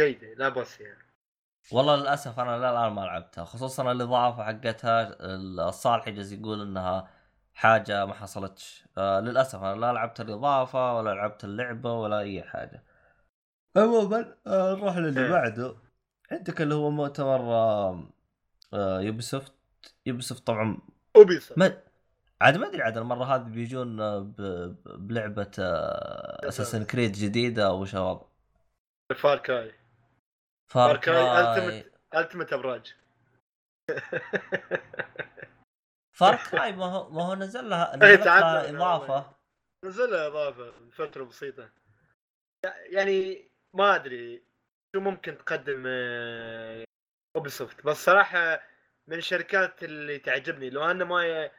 [0.00, 1.04] جيدة لا بأس يعني.
[1.72, 5.16] والله للأسف أنا لا الآن ما لعبتها خصوصا الاضافه حقتها
[5.68, 7.10] صالح جالس يقول إنها
[7.54, 8.84] حاجة ما حصلتش.
[8.98, 12.82] آه للأسف أنا لا لعبت الإضافة ولا لعبت اللعبة ولا أي حاجة.
[13.76, 15.30] عموما آه نروح للي إيه.
[15.30, 15.76] بعده.
[16.32, 18.04] عندك اللي هو مؤتمر آه
[18.74, 19.54] آه Ubisoft
[20.06, 20.78] Ubisoft طبعا
[21.16, 21.82] Ubisoft ما
[22.40, 24.36] عاد ما أدري عاد المرة هذه بيجون آه، ب...
[25.08, 28.26] بلعبة آه Assassin's Creed جديدة أو وش الوضع
[29.16, 32.94] Far Cry Far Far Cry Cry التمت ابراج
[36.16, 39.36] Far Cry ما هو ما هو نزل لها إيه، تعال- لها إضافة.
[39.84, 41.70] نزل لها إضافة من فترة بسيطة.
[42.90, 44.42] يعني ما أدري
[44.96, 45.86] شو ممكن تقدم
[47.36, 48.60] Ubisoft بس صراحة
[49.10, 51.50] من الشركات اللي تعجبني لو أنه ما ي...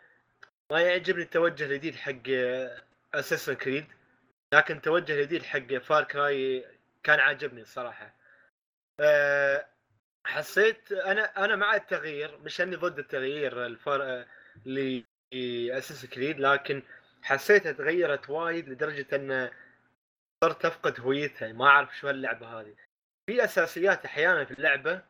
[0.72, 2.22] ما يعجبني التوجه الجديد حق
[3.14, 3.86] Assassin's Creed
[4.54, 6.66] لكن التوجه الجديد حق Far Cry
[7.04, 8.16] كان عاجبني الصراحة.
[9.00, 9.68] أه،
[10.26, 14.26] حسيت أنا أنا مع التغيير مش إني ضد التغيير ال Far
[14.66, 16.84] ل Assassin's Creed لكن
[17.22, 19.50] حسيتها تغيرت وايد لدرجة إن
[20.44, 22.76] صرت أفقد هويتها ما أعرف شو هاللعبة هذه.
[23.30, 25.02] في أساسيات أحيانا في اللعبة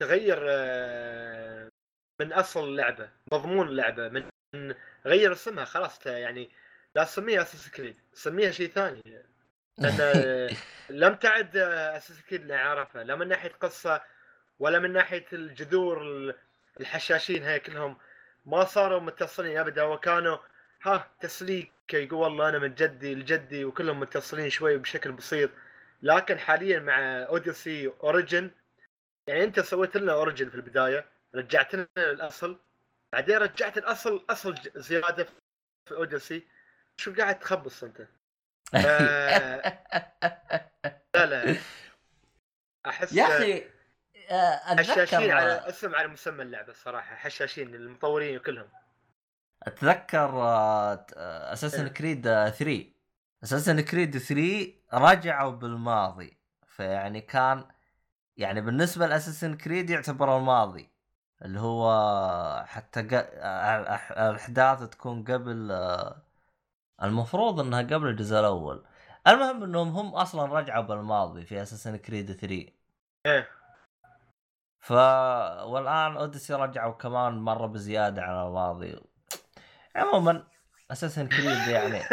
[0.00, 1.68] تغير آه،
[2.20, 4.74] من أصل اللعبة مضمون اللعبة من
[5.06, 6.50] غير اسمها خلاص يعني
[6.94, 9.02] لا تسميها أساس كريد سميها شيء ثاني.
[9.78, 10.56] لأن
[10.90, 14.02] لم تعد أساس كريد اللي أعرفها لا من ناحية قصة
[14.58, 16.34] ولا من ناحية الجذور ال-
[16.80, 17.96] الحشاشين هاي كلهم.
[18.46, 20.38] ما صاروا متصلين أبدا وكانوا
[20.82, 25.50] ها تسليك يقول والله أنا من جدي لجدي وكلهم متصلين شوي بشكل بسيط.
[26.02, 28.50] لكن حاليا مع Odyssey Origins
[29.28, 31.04] يعني أنت سويت لنا Origins في البداية.
[31.34, 32.60] رجعت لنا الاصل
[33.12, 35.26] بعدين رجعت الأصل أصل زيادة
[35.84, 36.46] في Odyssey
[36.96, 38.00] شو قاعد تخبص أنت؟
[38.74, 39.78] آه،
[41.14, 41.56] لا لا.
[42.86, 43.64] أحس يا أخي
[44.30, 48.68] آه، حشاشين على اسم على مسمى اللعبة الصراحه حشاشين المطورين كلهم.
[49.62, 50.30] أتذكر
[51.52, 51.88] اساسن.
[51.88, 52.84] كريد 3
[53.44, 56.38] اساسن كريد 3 رجعوا بالماضي.
[56.66, 57.68] فيعني كان
[58.36, 60.90] يعني بالنسبة لاساسن كريد يعتبر الماضي.
[61.44, 66.22] اللي هو حتى الاحداث تكون قبل آه،
[67.02, 68.84] المفروض إنها قبل الجزء الأول.
[69.26, 72.66] المهم إنهم هم أصلا رجعوا بالماضي في اساسن كريد 3
[73.26, 73.48] إيه.
[74.80, 74.92] ف
[75.62, 79.00] والآن اوديسي رجعوا كمان مرة بزيادة على الماضي.
[79.96, 80.44] عموما
[80.90, 82.02] Assassin's Creed يعني.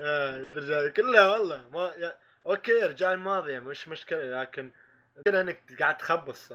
[0.00, 1.68] آه، كلها والله.
[1.72, 2.12] ما.
[2.46, 4.72] أوكي رجال الماضي مش مشكلة لكن
[5.24, 6.52] كده إنك قاعد تخبص.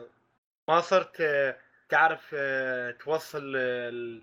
[0.68, 1.58] ما صرت آه،
[1.90, 4.22] تعرف آه، توصل آه،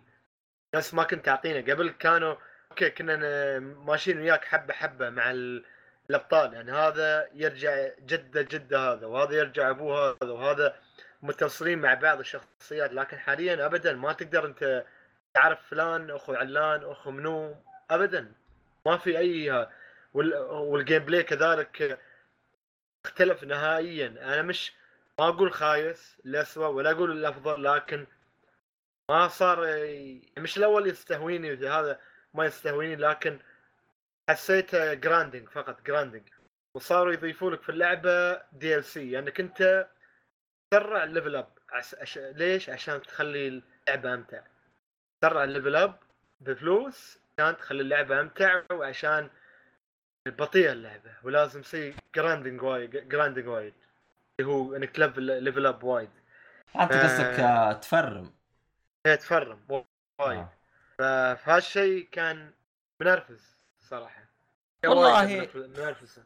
[0.74, 2.34] نفس ما كنت تعطينا قبل كانوا
[2.70, 5.64] أوكي كنا ماشيين وياك حبة حبة مع ال-
[6.10, 6.54] الأبطال.
[6.54, 10.76] يعني هذا يرجع جده جده هذا وهذا يرجع أبوه هذا وهذا
[11.22, 12.92] متصلين مع بعض الشخصيات.
[12.92, 14.84] لكن حاليا ابدا ما تقدر أنت
[15.34, 17.56] تعرف فلان أخو علان أخو منو
[17.90, 18.32] ابدا.
[18.86, 19.68] ما في أي.
[20.14, 21.98] وال gameplay كذلك
[23.06, 24.72] اختلف نهائيا أنا مش
[25.18, 28.06] ما أقول خايس الاسوء ولا أقول الأفضل لكن
[29.10, 29.58] ما صار
[30.38, 32.00] مش الأول يستهويني هذا
[32.34, 33.38] ما يستهويني لكن
[34.30, 36.28] حسيت grinding فقط grinding
[36.74, 39.88] وصاروا يضيفوا لك في اللعبة DLC انك انت
[40.70, 41.52] تسرع ال level up.
[42.16, 44.42] ليش؟ عشان تخلي اللعبة أمتع
[45.20, 45.98] تسرع ال level up
[46.40, 49.30] بفلوس عشان تخلي اللعبة أمتع وعشان
[50.32, 53.74] بطيئه اللعبة ولازم يصير grinding وايد grinding وايد.
[54.40, 56.10] اللي هو إنك level up وايد.
[56.80, 56.92] انت.
[56.92, 58.32] قصدك آه، ت farm.
[59.06, 59.60] هي ت farm
[60.18, 60.46] وايد.
[61.00, 61.34] آه.
[61.34, 62.50] فهالشيء كان
[63.00, 64.22] منرفز صراحة.
[64.86, 66.20] والله وايد منرفز- منرفز.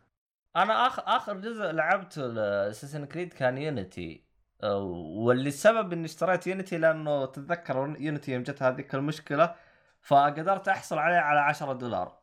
[0.57, 2.33] أنا اخر آخر جزء لعبته
[2.71, 4.27] اساسن كريد كان يونيتي
[4.63, 9.55] آه، واللي السبب إني اشتريت يونيتي لأنه تتذكر يونيتي يوم جت هذيك المشكلة
[10.03, 12.19] فقدرت أحصل عليه على 10 دولار.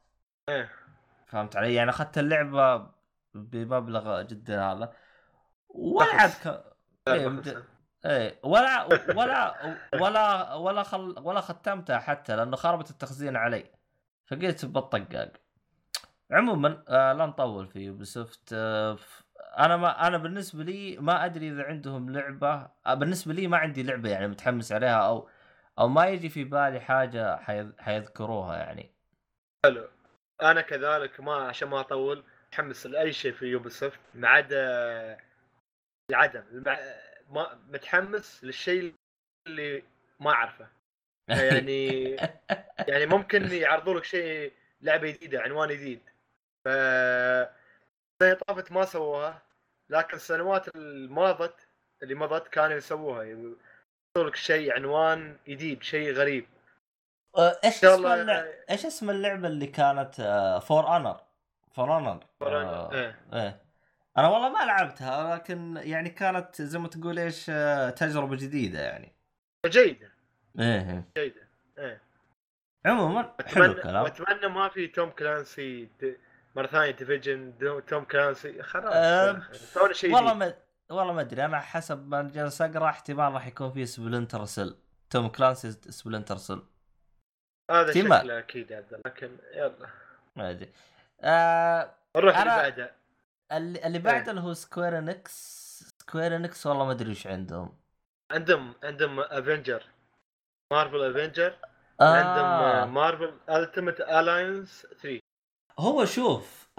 [0.50, 0.72] إيه.
[1.34, 2.88] فهمت علي؟ يعني أخذت اللعبة
[3.34, 4.94] بمبلغ جدا هذا.
[5.70, 6.64] ولا عاد ك...
[7.08, 7.64] إيه، مد-
[8.06, 9.54] إيه ولا ولا
[9.94, 13.66] ولا ولا خل ولا ختمتها حتى لأنه خربت التخزين علي.
[14.28, 15.32] فقلت بطقاق
[16.32, 18.98] عموما آه لا نطول في Ubisoft آه
[19.60, 22.68] أنا ما أنا بالنسبة لي ما أدري إذا عندهم لعبة.
[22.86, 25.30] آه، بالنسبة لي ما عندي لعبة يعني متحمس عليها أو
[25.80, 28.94] أو ما يجي في بالي حاجة حيذ- حيذكروها يعني.
[30.44, 35.18] أنا كذلك ما عشان ما اطول متحمس لاي شيء في Ubisoft ما عدا
[36.12, 36.44] العدم.
[36.52, 36.80] المع-
[37.30, 38.94] ما متحمس للشيء
[39.48, 39.84] اللي
[40.20, 40.68] ما اعرفه.
[41.52, 42.10] يعني
[42.88, 46.02] يعني ممكن يعرضوا لك شيء لعبة جديدة عنوان جديد.
[46.66, 49.42] ف السنة طافت ما سووها
[49.90, 51.68] لكن السنوات الماضت
[52.04, 53.24] اللي مضت كانوا يسووها.
[53.24, 53.56] يعرضوا
[54.18, 56.46] لك شيء عنوان جديد شيء غريب.
[57.38, 60.16] إيش شاء اسم اللعبه إيش اسم اللعبة اللي كانت
[60.66, 61.22] فور انر
[61.72, 62.20] For Honor.
[63.34, 63.62] إيه.
[64.18, 69.16] أنا والله ما لعبتها لكن يعني كانت زي ما تقول إيش آه، تجربة جديدة يعني.
[69.66, 70.12] جيدة.
[70.60, 71.04] إيه إيه.
[71.18, 72.02] جيدة إيه.
[72.86, 74.04] عموما حلو اتمنى الكلام.
[74.04, 76.18] وأتمنى ما في توم كلانسي د-
[76.56, 77.54] مرة ثانية Division
[77.88, 78.64] توم كلانسي.
[78.64, 79.42] خلاص أه،
[79.92, 80.34] شيء والله.
[80.34, 80.54] ما
[80.90, 81.46] والله ما أدري.
[81.46, 84.76] أنا حسب ما جالس أقرأ احتمال راح يكون في Splinter Cell.
[85.10, 86.62] توم كلانسي Splinter Cell.
[87.72, 88.20] هذا احتمال.
[88.20, 89.90] شكله أكيد يا عبد الله لكن يلا
[90.36, 90.74] ما أدري
[91.22, 92.96] آه نروح اللي بعده
[93.52, 94.04] اللي, اللي إيه.
[94.04, 95.34] بعده اللي هو سكوير انكس
[96.02, 97.78] سكوير انكس والله ما أدري وش عندهم
[98.32, 99.84] عندهم عندهم افنجر
[100.74, 101.56] مارفل افنجر
[102.02, 102.16] آه.
[102.16, 105.20] عندهم مارفل Ultimate Alliance 3
[105.80, 106.70] هو شوف.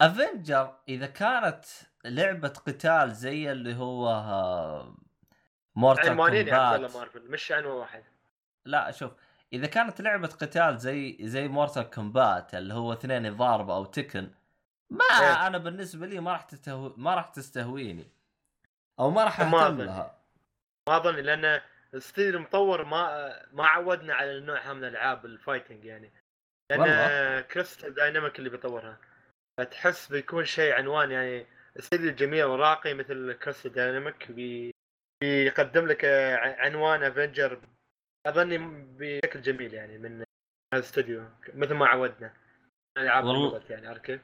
[0.00, 1.64] افنجر إذا كانت
[2.04, 4.06] لعبة قتال زي اللي هو.
[5.76, 8.04] مورتال عنوانين كومبات مارفل مش عنوان واحد
[8.66, 9.12] لا شوف
[9.52, 14.30] إذا كانت لعبة قتال زي زي مورتال كومبات اللي هو اثنين يضارب أو تكن
[14.90, 15.46] ما إيه.
[15.46, 16.94] أنا بالنسبة لي ما راح تستهو...
[16.96, 18.10] ما راح تستهويني
[19.00, 19.82] أو ما راح أهتم.
[19.82, 20.18] لها
[20.88, 21.60] ما أظن لأن
[21.94, 26.12] ال style المطور ما ما عودنا على النوع هذا من الالعاب ال fighting يعني
[26.70, 27.40] لأن والله.
[27.40, 28.98] كريستال دايناميك اللي بيطورها
[29.60, 31.46] فتحس بيكون شيء عنوان يعني
[31.78, 34.74] style جميل وراقي مثل كريستال دايناميك بي
[35.20, 36.04] بيقدم لك
[36.58, 37.60] عنوان افنجر
[38.28, 38.58] أظني
[38.98, 40.24] بشكل جميل يعني من هذا
[40.74, 42.32] الاستوديو مثل ما عودنا
[42.98, 43.24] العاب.
[43.24, 44.20] اللغة يعني عارف كيف؟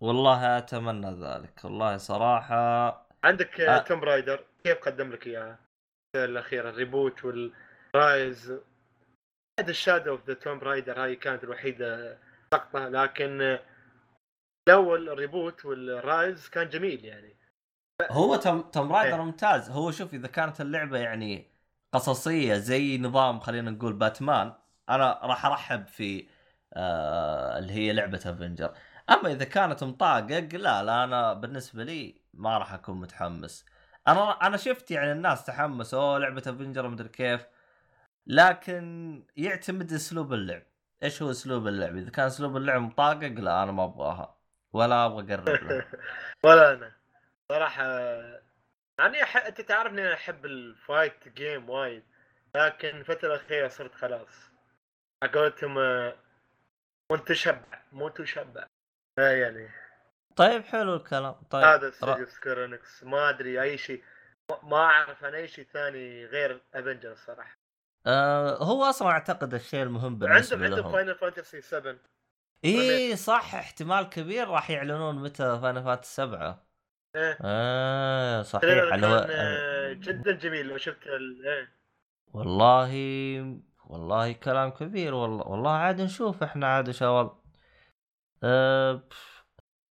[0.00, 2.88] والله أتمنى ذلك والله صراحة
[3.24, 3.60] عندك.
[3.60, 3.78] آه.
[3.78, 5.58] توم رايدر كيف قدم لك اياها؟
[6.16, 8.52] الاخيره ال reboot وال Rise
[9.58, 12.18] بعد ال Shadow of the Tomb Raider هاي كانت الوحيدة
[12.54, 13.58] سقطه لكن
[14.68, 17.36] الأول ال reboot وال Rise كان جميل يعني
[18.10, 19.22] هو توم توم رايدر.
[19.22, 21.53] ممتاز هو شوف إذا كانت اللعبة يعني
[21.94, 24.52] قصصية زي نظام خلينا نقول باتمان
[24.88, 26.28] أنا راح أرحب في
[26.74, 28.74] آه اللي هي لعبة افنجر
[29.10, 33.64] أما إذا كانت مطاقق لا لا أنا بالنسبة لي ما راح أكون متحمس.
[34.08, 37.46] أنا أنا شفت يعني الناس تحمسوا لعبة افنجر مدري كيف.
[38.26, 40.62] لكن يعتمد أسلوب اللعب.
[41.02, 44.38] إيش هو أسلوب اللعب؟ إذا كان أسلوب اللعب مطاقق لا أنا ما أبغاها.
[44.72, 45.84] ولا أبغى أقرب
[46.44, 46.92] ولا أنا.
[47.48, 47.84] صراحة
[48.98, 49.36] يعني أح...
[49.36, 52.02] أنت تعرفني أنا أحب ال fight game وايد
[52.54, 54.50] لكن الفترة الأخيرة صرت خلاص.
[55.22, 56.16] على قولتهم آه،
[57.92, 58.66] مو تشبع
[59.18, 59.68] يعني.
[60.36, 61.32] طيب حلو الكلام.
[61.50, 64.04] طيب هذا استوديو سكويرنكس ما أدري أي شيء.
[64.62, 67.56] ما- أعرف عن أي شيء ثاني غير افنجر الصراحه
[68.06, 71.96] آه هو أصلا أعتقد الشيء المهم بالنسبة عندهم عندهم فاينل فانتسي 7
[72.64, 76.63] اي صح احتمال كبير راح يعلنون متى Final Fantasy 7 إيه
[77.16, 78.64] آه صحيح.
[78.92, 81.46] اللي هو آه، جدا جميل لو شفت ال...
[81.46, 81.68] إيه.
[82.32, 82.90] والله
[83.86, 87.36] والله كلام كبير والله والله عاد نشوف إحنا عاد إن شاء الله.
[88.42, 89.44] آه بف-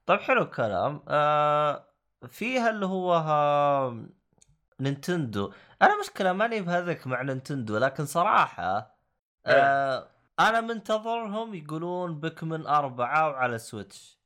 [0.06, 1.02] طيب حلو الكلام.
[1.08, 1.88] آه
[2.28, 4.06] فيها اللي هو ها
[4.80, 5.52] نينتندو.
[5.82, 8.96] أنا مشكلة ماني بهذك مع نينتندو لكن صراحة
[9.46, 10.08] آه
[10.40, 14.18] أنا منتظرهم يقولون بيكمن أربعة وعلى سويتش.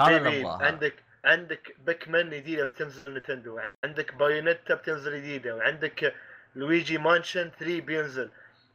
[0.00, 6.14] هذا اللي عندك عندك بيكمان جديدة بتنزل نينتندو عندك بايونيتا بتنزل جديدة وعندك
[6.54, 8.30] لويجي مانشن 3 بينزل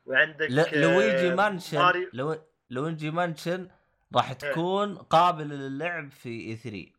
[0.06, 3.70] وعندك لويجي آه، مانشن ماريو لو لويجي مانشن
[4.16, 6.92] راح تكون قابلة للعب في E3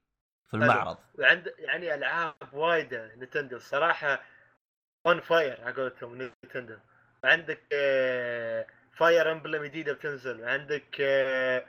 [0.47, 0.97] في المعرض.
[1.19, 4.23] وعند يعني ألعاب وايدة نينتندو الصراحه
[5.07, 6.77] on fire على قولتهم نينتندو
[7.25, 7.61] وعندك
[8.97, 11.65] Fire Emblem جديدة بتنزل وعندك آه،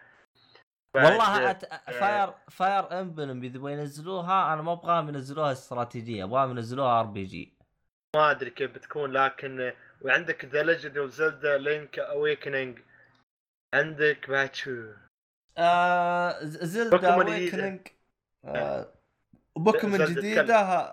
[0.95, 1.65] والله أت...
[1.91, 7.53] فاير فاير إمبلم إذا ينزلوها أنا ما ابغاهم ينزلوها استراتيجية أبغاهم ينزلوها RPG
[8.15, 12.79] ما أدري كيف بتكون لكن آه، وعندك The Legend of Zelda Link's Awakening
[13.73, 14.85] عندك بعد شو
[15.57, 17.57] آه زلدا بوكيمون جديدة.
[17.57, 17.87] Awakening
[18.45, 18.93] آه.
[19.57, 20.91] بوكيمون جديدة.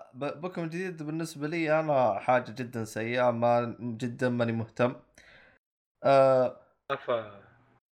[0.57, 4.95] جديد بالنسبة لي أنا حاجة جدا سيئة ما جدا ماني مهتم.
[6.03, 6.57] آه
[6.91, 7.41] أفا.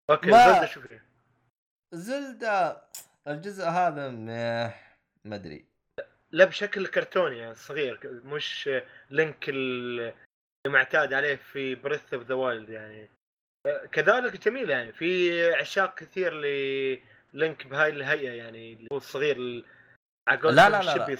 [0.09, 1.06] أوكي ما- زلدا شو فيه
[1.91, 2.81] زلدا
[3.27, 4.09] الجزء هذا
[5.25, 5.65] ما أدري.
[6.31, 8.69] لا بشكل كرتوني يعني صغير مش
[9.09, 9.49] لينك
[10.67, 13.09] المعتاد عليه في Breath of the Wild يعني.
[13.91, 14.91] كذلك جميل يعني.
[14.91, 18.73] في عشاق كثير للينك بهاي الهيئة يعني.
[18.73, 21.17] اللي هو الصغير لا لا لا,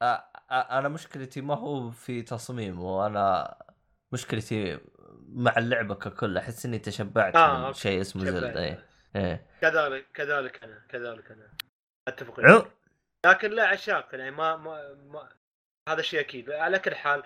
[0.00, 0.78] لا.
[0.78, 3.56] أنا مشكلتي ما هو في تصميمه أنا
[4.12, 4.78] مشكلتي
[5.28, 6.36] مع اللعبة ككل.
[6.38, 9.46] أحس إني تشبعت آه من شيء اسمه زلدا إيه.
[9.60, 11.48] كذلك كذلك أنا كذلك أنا.
[12.08, 12.66] أتفق عو...
[13.26, 15.28] لكن لا عشاق يعني ما, ما, ما
[15.88, 16.50] هذا شيء أكيد.
[16.50, 17.22] على كل حال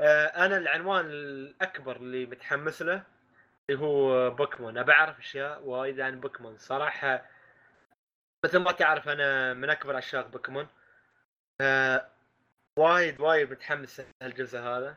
[0.00, 3.02] آه أنا العنوان الأكبر اللي متحمس له
[3.70, 4.78] اللي هو بوكيمون.
[4.78, 6.58] ابى أعرف أشياء وايد عن بوكيمون.
[6.58, 7.30] صراحة
[8.44, 10.68] مثل ما تعرف أنا من أكبر عشاق بوكيمون.
[11.60, 12.08] آه
[12.78, 14.96] وايد وايد متحمس هالجزء هذا.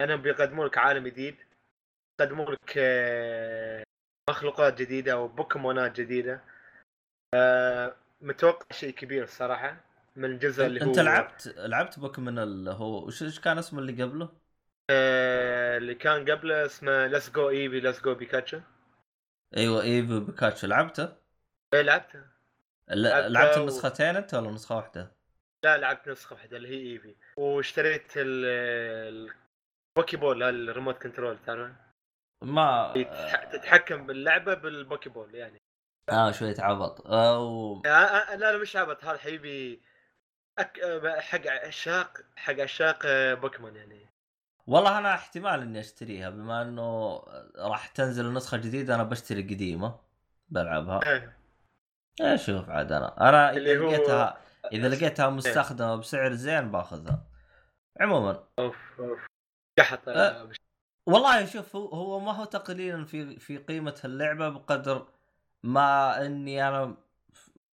[0.00, 1.36] أنا بيقدموا لك عالم جديد.
[2.20, 3.84] يقدموا لك آه
[4.28, 6.40] مخلوقات جديدة وبوكيمونات جديدة
[7.34, 9.76] آه متوقع شيء كبير الصراحة
[10.16, 14.28] من الجزء اللي هو انت لعبت لعبت بوكيمون اللي هو وش كان اسمه اللي قبله؟
[14.90, 18.60] آه اللي كان قبله اسمه Let's Go ايفي Let's Go بيكاتشو
[19.56, 21.08] أيوه ايفي بيكاتشو لعبته؟
[21.74, 22.20] إيه لعبته
[22.88, 25.12] لعبت النسختين أنت ولا نسخة واحدة؟
[25.64, 29.36] لا لعبت نسخة واحدة اللي هي ايفي واشتريت البوكي
[30.16, 31.70] بول ال remote control تعرف
[32.42, 32.92] ما
[33.52, 35.58] تتحكم باللعبة بال Poke Ball يعني.
[36.08, 37.06] آه شوية عبط.
[37.06, 37.82] أو...
[37.86, 39.04] آه، آه، لا لا مش عبط.
[39.04, 39.82] هذا حبيبي
[40.58, 40.80] أك...
[41.18, 44.08] حق عشاق حق عشاق بوكيمون يعني.
[44.66, 47.18] والله أنا احتمال إني أشتريها بما إنه
[47.56, 50.00] راح تنزل نسخة جديدة أنا بشتري قديمة
[50.48, 51.00] بلعبها.
[51.06, 51.36] إيه,
[52.20, 54.40] إيه، شوف عاد أنا أنا إذا لقيتها
[54.72, 57.26] إذا لقيتها مستخدمة بسعر زين باخذها.
[58.00, 58.48] عموما.
[58.58, 59.26] أوف أوف.
[59.78, 60.50] قحط أه.
[61.08, 65.06] والله شوف هو هو ما هو تقليلا في في قيمة اللعبة بقدر
[65.62, 66.96] ما إني أنا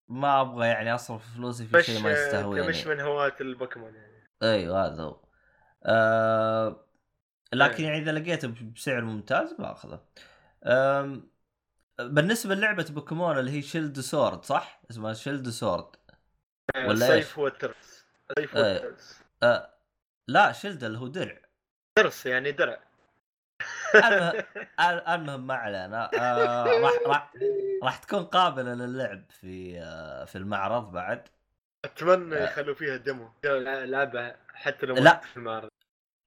[0.08, 2.68] ما أبغى يعني أصرف فلوسي في شيء ما يستهويني.
[2.68, 4.30] مش من هواة البوكيمون يعني.
[4.44, 5.20] أيوه هذا هو.
[5.84, 6.86] آه
[7.54, 10.06] لكن يعني إذا لقيته بسعر ممتاز بأخذه.
[10.64, 11.22] آه
[12.00, 15.96] بالنسبة للعبة بوكيمون اللي هي Shield Sword صح؟ اسمها Shield Sword
[16.76, 19.70] ولا السيف هو الترس السيف هو الترس آه
[20.28, 21.38] لا shield اللي هو درع.
[21.96, 22.93] ترس يعني درع.
[25.10, 26.10] المهم ما علينا.
[26.20, 27.34] آه راح راح
[27.84, 31.28] راح تكون قابلة للعب في آه في المعرض بعد.
[31.86, 32.44] أتمنى آه.
[32.44, 33.30] يخلوا فيها demo.
[33.44, 35.20] لعبة حتى لو لا.
[35.20, 35.70] في المعرض.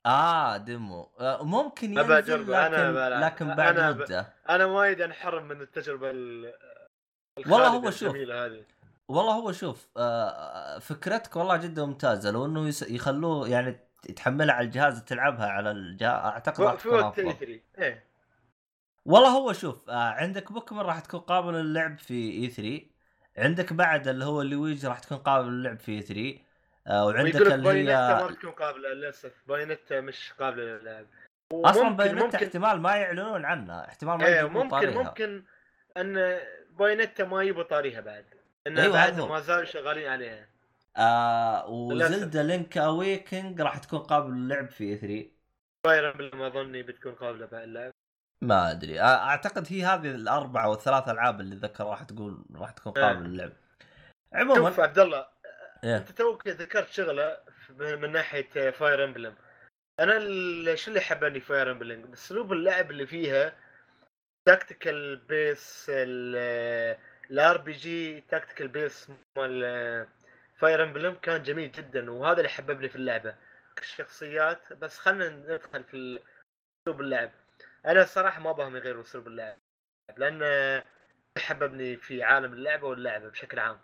[0.07, 1.11] آه demo.
[1.21, 4.33] ممكن ينزل لكن أنا لكن بعد أنا مدة.
[4.49, 6.07] أنا وايد انحرم من التجربة
[7.47, 8.17] والله هو شوف.
[8.17, 8.65] هذه.
[9.09, 12.31] والله هو شوف آه فكرتك والله جدا ممتازة.
[12.31, 17.61] لو إنه يخلوه يعني تحملها على الجهاز تلعبها على الجهاز أعتقد في وقت اي 3
[17.79, 18.07] إيه.
[19.05, 22.81] والله هو شوف آه عندك بوكيمون راح تكون قابل للعب في اي 3
[23.39, 26.39] عندك بعد اللي هو اللويجي راح تكون قابل للعب في اي 3
[26.87, 29.33] آه وعندك اللي هي ما تكون قابلة للأسف.
[29.47, 31.07] باينتا مش قابلة للعب
[31.53, 32.37] أصلا باينتا.
[32.37, 35.03] احتمال ما يعلنون عنها احتمال ما إيه ممكن طاريها.
[35.03, 35.45] ممكن
[35.97, 36.39] أن
[36.71, 38.25] بايونيتا ما يبوا طاريها بعد.
[38.67, 40.56] انه أيوة بعد ما زالوا شغالين عليها.
[40.97, 45.31] آه و Zelda Link's Awakening راح تكون قابل للعب في 3
[45.87, 47.93] Fire ما أظني بتكون قابلة للعب
[48.43, 49.01] ما أدري.
[49.01, 53.29] أعتقد هي هذه الأربعة أو الثلاث ألعاب اللي ذكر راح تقول راح تكون قابل آه.
[53.29, 53.53] للعب.
[54.33, 55.27] عموما شوف عبد الله
[55.85, 55.97] إيه.
[55.97, 57.39] أنت توك ذكرت شغلة
[57.79, 59.35] من ناحية Fire Emblem
[60.01, 63.53] أنا شو اللي حبني Fire Emblem أسلوب اللعب اللي فيها
[64.47, 70.07] tactical base ال RPG tactical base مال
[70.57, 73.35] Fire Emblem كان جميل جدا وهذا اللي حببني في اللعبة.
[73.79, 76.21] الشخصيات بس خلينا ندخل في
[76.83, 77.31] أسلوب اللعب.
[77.87, 79.57] أنا الصراحه ما بهمي غير أسلوب اللعب
[80.17, 80.83] لأن
[81.39, 83.79] حببني في عالم اللعبة واللعبة بشكل عام.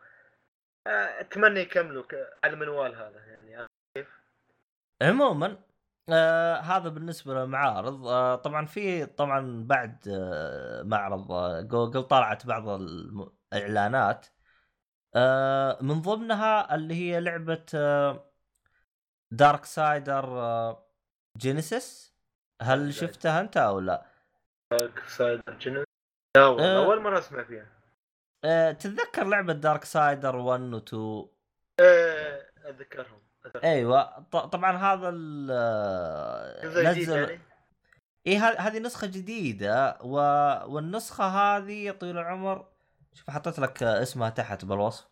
[0.87, 2.05] أتمنى يكملوا
[2.45, 4.09] على المنوال هذا يعني كيف؟
[5.03, 5.59] عموما
[6.13, 8.07] آه هذا بالنسبة للمعارض.
[8.07, 12.69] آه طبعا في طبعا بعد آه معرض آه جوجل طلعت بعض
[13.53, 14.27] الاعلانات
[15.81, 18.25] من ضمنها اللي هي لعبة آه
[19.31, 20.87] Darksiders آه
[21.37, 22.15] Genesis
[22.63, 24.07] هل شفتها أنت أو لا؟
[24.71, 25.87] Darksiders Genesis
[26.37, 26.85] لا آه.
[26.85, 27.67] أول مرة أسمع فيها.
[28.45, 31.27] آه تتذكر لعبة Darksiders 1 و 2
[31.81, 33.23] إيه أتذكرهم
[33.65, 34.21] أيوه.
[34.31, 35.11] طبعا هذا
[36.65, 37.41] نزل يعني؟
[38.27, 40.17] اي هذه نسخة جديدة و...
[40.75, 42.72] والنسخة هذه يا طويل العمر
[43.15, 45.09] شوف حطيت لك اسمها تحت بالوصف.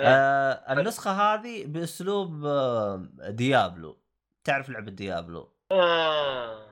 [0.00, 0.06] إيه.
[0.08, 3.98] آه النسخة هذه بأسلوب آه ديابلو.
[4.44, 6.66] تعرف لعبة ديابلو؟ آه.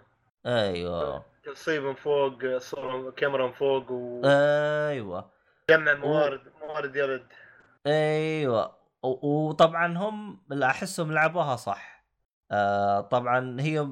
[0.46, 1.24] أيوه.
[1.44, 5.30] تصيب من فوق صورة كاميرا من فوق و أيوه.
[5.70, 6.66] جمع موارد و...
[6.66, 7.26] موارد يرد
[7.86, 8.78] أيوه.
[9.02, 12.04] وطبعا هم أحسهم لعبوها صح.
[12.50, 13.88] آه طبعا هي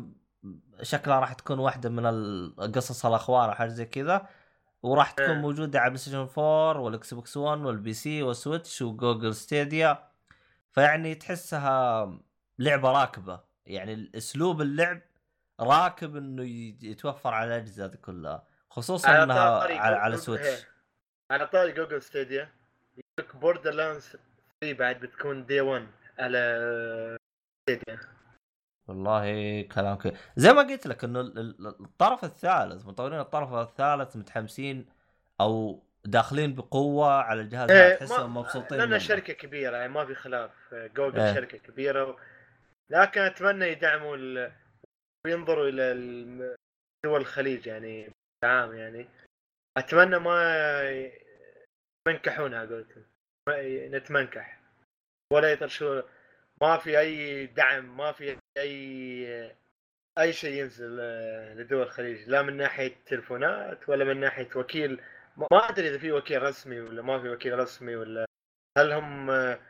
[0.82, 4.26] شكلها راح تكون واحدة من القصص الاخوان أو حاجة زي كذا.
[4.86, 5.40] وراح تكون إيه.
[5.40, 10.08] موجودة على PlayStation 4 وال Xbox 1 وال PC وال Switch و Google Stadia
[10.72, 12.18] فيعني تحسها
[12.58, 13.40] لعبة راكبة.
[13.66, 15.00] يعني أسلوب اللعب
[15.60, 16.42] راكب إنه
[16.82, 18.46] يتوفر على الأجهزة هذه كلها.
[18.70, 20.68] خصوصا على إنها على, على Switch إيه.
[21.30, 22.48] على طاري Google Stadia
[22.96, 24.16] يقولك Borderlands
[24.60, 25.86] 3 بعد بتكون day 1
[26.18, 27.18] على
[27.62, 28.15] Stadia
[28.88, 34.16] والله كلام كذا زي ما قلت لك إنه ال- ال- الطرف الثالث مطورين الطرف الثالث
[34.16, 34.86] متحمسين
[35.40, 38.98] أو داخلين بقوة على الجهاز إيه، تحسهم مبسوطين لأنها منه.
[38.98, 40.50] شركة كبيرة يعني ما في خلاف.
[40.74, 41.34] جوجل إيه.
[41.34, 42.04] شركة كبيرة.
[42.10, 42.16] و...
[42.90, 44.52] لكن أتمنى يدعموا ال...
[45.26, 46.54] وينظروا الم-
[47.06, 49.08] دول الخليج يعني بشكل عام يعني.
[49.78, 50.42] أتمنى ما
[50.90, 51.12] ي-
[52.08, 53.06] يمنكحونها قلت.
[53.90, 54.60] نتمنكح.
[55.32, 56.02] ولا يطرشوا
[56.62, 59.56] ما في أي دعم ما في أي
[60.18, 65.02] أي شيء ينزل آه، لدول الخليج لا من ناحية تلفونات ولا من ناحية وكيل.
[65.36, 68.24] ما أدري إذا في وكيل رسمي ولا ما في وكيل رسمي ولا
[68.78, 69.60] هل هم آه،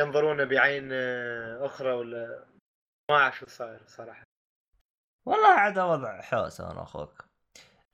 [0.00, 2.46] ينظرون بعين آه، أخرى ولا
[3.10, 4.22] ما أعرف شو صاير صراحة.
[5.26, 7.24] والله عاد وضع حوسه أنا أخوك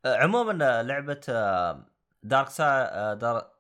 [0.07, 1.21] عموما لعبة
[2.23, 3.51] Dark سا دار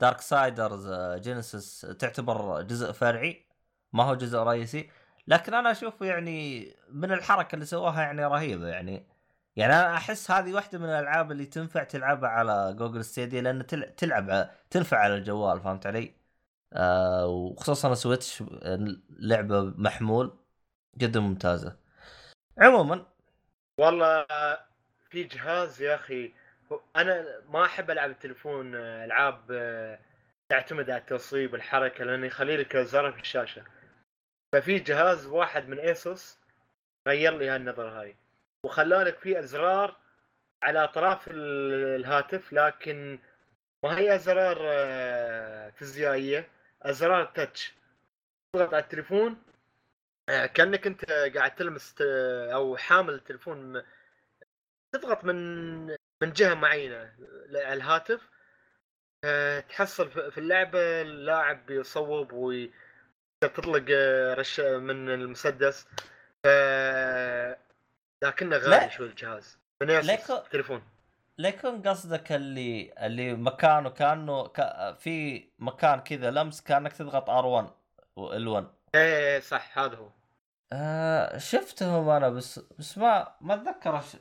[0.00, 3.49] Darksiders Genesis تعتبر جزء فرعي.
[3.92, 4.90] ما هو جزء رئيسي
[5.28, 9.06] لكن أنا أشوف يعني من الحركة اللي سووها يعني رهيبة يعني
[9.56, 13.94] يعني أنا أحس هذه واحدة من الألعاب اللي تنفع تلعبها على Google Stadia لأن تل-
[13.96, 16.14] تلعب تنفع على الجوال فهمت علي؟
[16.72, 18.44] آه وخصوصا سويتش
[19.10, 20.38] لعبة محمول
[20.98, 21.76] جدا ممتازة.
[22.58, 23.06] عموما
[23.78, 24.26] والله
[25.10, 26.32] في جهاز يا أخي
[26.96, 29.98] أنا ما أحب ألعب التليفون آه، ألعاب آه،
[30.48, 33.62] تعتمد على التصويب والحركه لأنه يخلي لك زر في الشاشة
[34.52, 36.38] ففي جهاز واحد من ايسوس
[37.08, 38.16] غير لي هالنظرة هاي.
[38.64, 39.96] وخلى لك فيه أزرار
[40.62, 43.18] على أطراف ال- الهاتف لكن
[43.84, 46.48] ما هي أزرار آه، فيزيائية.
[46.82, 47.74] أزرار تاتش
[48.52, 49.42] تضغط على التليفون
[50.28, 51.94] آه، كأنك أنت قاعد تلمس
[52.52, 53.82] أو حامل التليفون
[54.92, 55.86] تضغط من
[56.22, 57.14] من جهة معينة
[57.54, 58.20] على الهاتف
[59.24, 62.70] آه، تحصل في في اللعبة اللاعب بيصوب وتطلق
[63.44, 65.86] آه، رش من المسدس.
[66.44, 66.46] ف
[68.22, 68.56] لكنه.
[68.56, 69.58] غالي شوي الجهاز.
[69.82, 70.82] من ليكو- تليفون.
[71.38, 74.60] لا يكون قصدك اللي اللي مكانه كأنه ك...
[74.98, 77.70] في مكان كذا لمس كأنك تضغط ار1
[78.20, 78.64] وال1
[78.94, 80.08] إيه صح هذا هو.
[80.72, 84.16] آه شفتهم أنا بس بس ما ما أتذكر ش...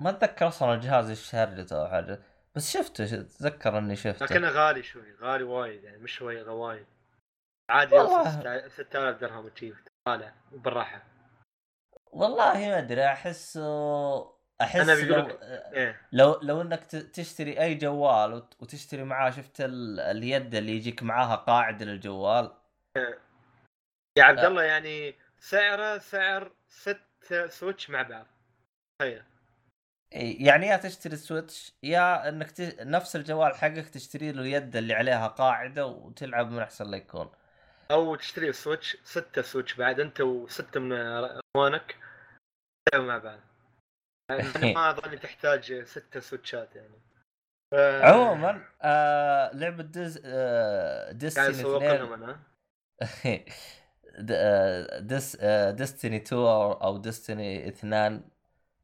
[0.00, 2.20] ما أتذكر أصلا الجهاز إيش هرجته أو حاجة.
[2.54, 4.24] بس شفته أتذكر إني شفته.
[4.24, 6.86] لكنه غالي شوي غالي وايد يعني مش شوي وايد
[7.70, 8.54] عادي والله.
[8.54, 11.02] يوصل 6000 درهم تجيب طالع بالراحه
[12.12, 13.56] والله ما أدري أحس
[14.60, 16.00] أحس أنا لو لك- إيه.
[16.12, 20.00] لو لو إنك تشتري أي جوال وت- وتشتري معاه شفت ال...
[20.00, 22.52] اليد اللي يجيك معاها قاعدة للجوال؟
[24.18, 24.46] يا عبد آه.
[24.48, 27.00] الله يعني سعره سعر ست
[27.48, 28.26] Switch مع بعض.
[28.98, 29.22] تخيل.
[30.12, 32.60] يعني يا تشتري ال Switch يا إنك ت...
[32.80, 37.30] نفس الجوال حقك تشتري له اليد اللي عليها قاعدة وتلعب من أحسن لا يكون.
[37.90, 41.96] أو تشتري سويتش ستة سويتش بعد أنت وستة من اخوانك
[42.94, 43.38] مع بعض
[44.30, 44.42] يعني
[44.74, 47.00] ما اظني تحتاج ستة سويتشات يعني.
[47.72, 52.40] ف- عموما آه لعبة ديز آه ديستني اسوق 2 لهم أنا.
[54.18, 55.36] د- آه، ديس
[55.70, 56.40] ديستني 2
[56.82, 58.22] أو, ديستني 2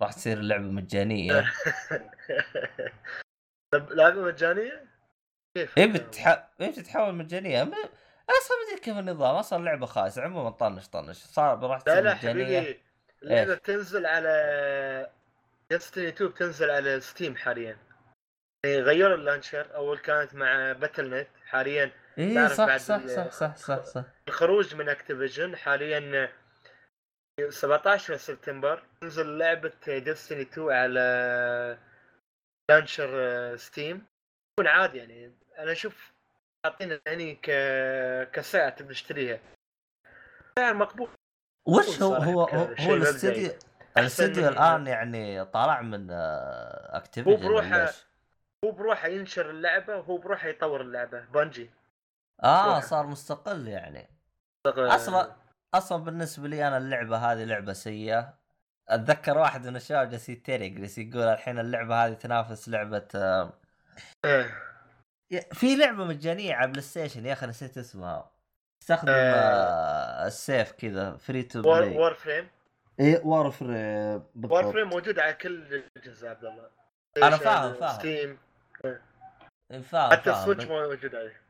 [0.03, 1.43] راح تصير لعبة مجانية.
[3.75, 4.85] طب لعبة مجانية؟
[5.57, 6.27] كيف؟ اي بتح...
[6.61, 7.65] اي بتتحول مجانية.
[7.65, 7.77] ما...
[8.31, 11.17] أصلا ما أدري كيف النظام أصلا لعبة خايسة عموما طنش طنش.
[11.17, 12.81] صار راح لا تصير لا حبيبي
[13.23, 15.11] اللعبه بتنزل على
[15.71, 17.79] Destiny 2 بتنزل على Steam حاليا.
[18.65, 23.85] يعني غيروا ال launcher أول كانت مع Battle.net حاليا اي صح صح صح صح صح
[23.85, 24.05] صح.
[24.29, 26.31] الخروج من Activision حاليا
[27.49, 28.83] 17 سبتمبر.
[29.01, 31.79] تنزل لعبة Destiny 2 على
[32.71, 34.07] launcher Steam
[34.53, 35.35] يكون عادي يعني.
[35.59, 36.16] أنا أشوف
[36.71, 37.51] حاطين يعني ك
[38.33, 39.39] كسعر تبي تشتريها
[40.59, 41.09] سعر مقبول.
[41.69, 42.95] وش هو هو هو.
[42.95, 43.51] الاستديو
[43.99, 47.93] الاستديو الآن يعني طلع من Activision هو بروحه-
[48.65, 51.21] هو بروحه ينشر اللعبة وهو بروحه يطور اللعبة.
[51.21, 51.71] Bungie.
[52.45, 52.81] آه.
[52.81, 54.11] صار مستقل يعني.
[54.69, 55.27] أصلاً-
[55.75, 58.35] أصلا بالنسبة لي أنا اللعبة هذه لعبة سيئة.
[58.89, 63.53] أتذكر واحد من الشباب جالس يتريق جالس يقول الحين اللعبة هذه تنافس لعبة آه،
[64.25, 64.63] إيه.
[65.53, 68.31] في لعبة مجانية على PlayStation يا أخي نسيت اسمها.
[68.81, 69.15] تستخدم آه.
[69.15, 72.49] آه، السيف كذا free to play Warframe
[73.01, 74.73] اي War free War بالضبط.
[74.73, 76.71] فريم موجود على كل الأجهزة عبد الله.
[77.17, 77.99] أنا فاهم- فاهم.
[77.99, 78.39] Steam
[79.83, 81.41] فاهم حتى ال Switch موجود عليه.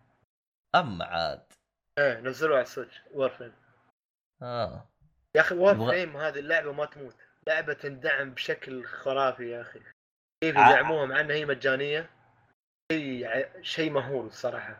[0.74, 1.42] أما عاد.
[1.98, 3.52] إيه نزلوه على ال Switch Warframe
[4.42, 4.88] آه.
[5.36, 7.14] يا أخي War يبغى- frame هذه اللعبة ما تموت.
[7.48, 9.80] لعبة تندعم بشكل خرافي يا أخي.
[10.42, 12.10] كيف يدعموها مع إنها هي مجانية؟
[12.92, 14.76] شيء شيء مهول الصراحة.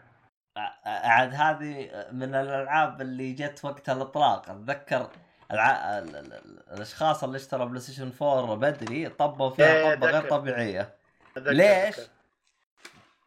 [0.87, 4.51] عاد هذه من الألعاب اللي جت وقت الإطلاق.
[4.51, 5.11] أتذكر
[5.51, 5.99] الع...
[5.99, 6.17] ال...
[6.17, 6.33] ال...
[6.33, 6.63] ال...
[6.73, 10.31] الأشخاص اللي اشتروا PlayStation 4 بدري طبوا إيه، فيها طبة غير.
[10.31, 10.95] طبيعية.
[11.39, 11.97] أتذكر- ليش؟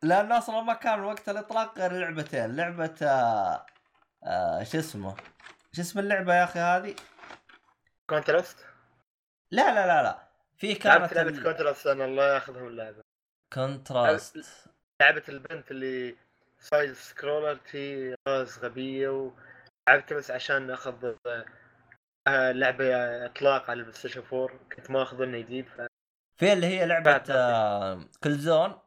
[0.03, 2.55] لأنه أصلا ما كان وقت الإطلاق غير لعبتين.
[2.55, 3.65] لعبة آه...
[4.23, 4.63] آه...
[4.63, 5.15] شو اسمه؟
[5.73, 6.95] شو اسم اللعبة يا أخي هذه؟
[8.09, 8.57] كونتراست؟
[9.51, 10.19] لا لا لا لا.
[10.57, 11.43] في كانت لعبة ال...
[11.43, 13.01] كونتراست أنا الله ياخذهم اللعبة.
[13.53, 14.68] كونتراست.
[15.01, 16.15] لعبة البنت اللي
[16.59, 21.13] سايد سكرولر تي غاز غبية ولعبتها بس عشان أخذ
[22.27, 22.85] آه، لعبة
[23.25, 25.81] إطلاق على البلاي ستيشن 4 كنت ما أخذ إنه جديد ف...
[26.37, 28.05] في اللي هي لعبة آه...
[28.23, 28.79] كل زون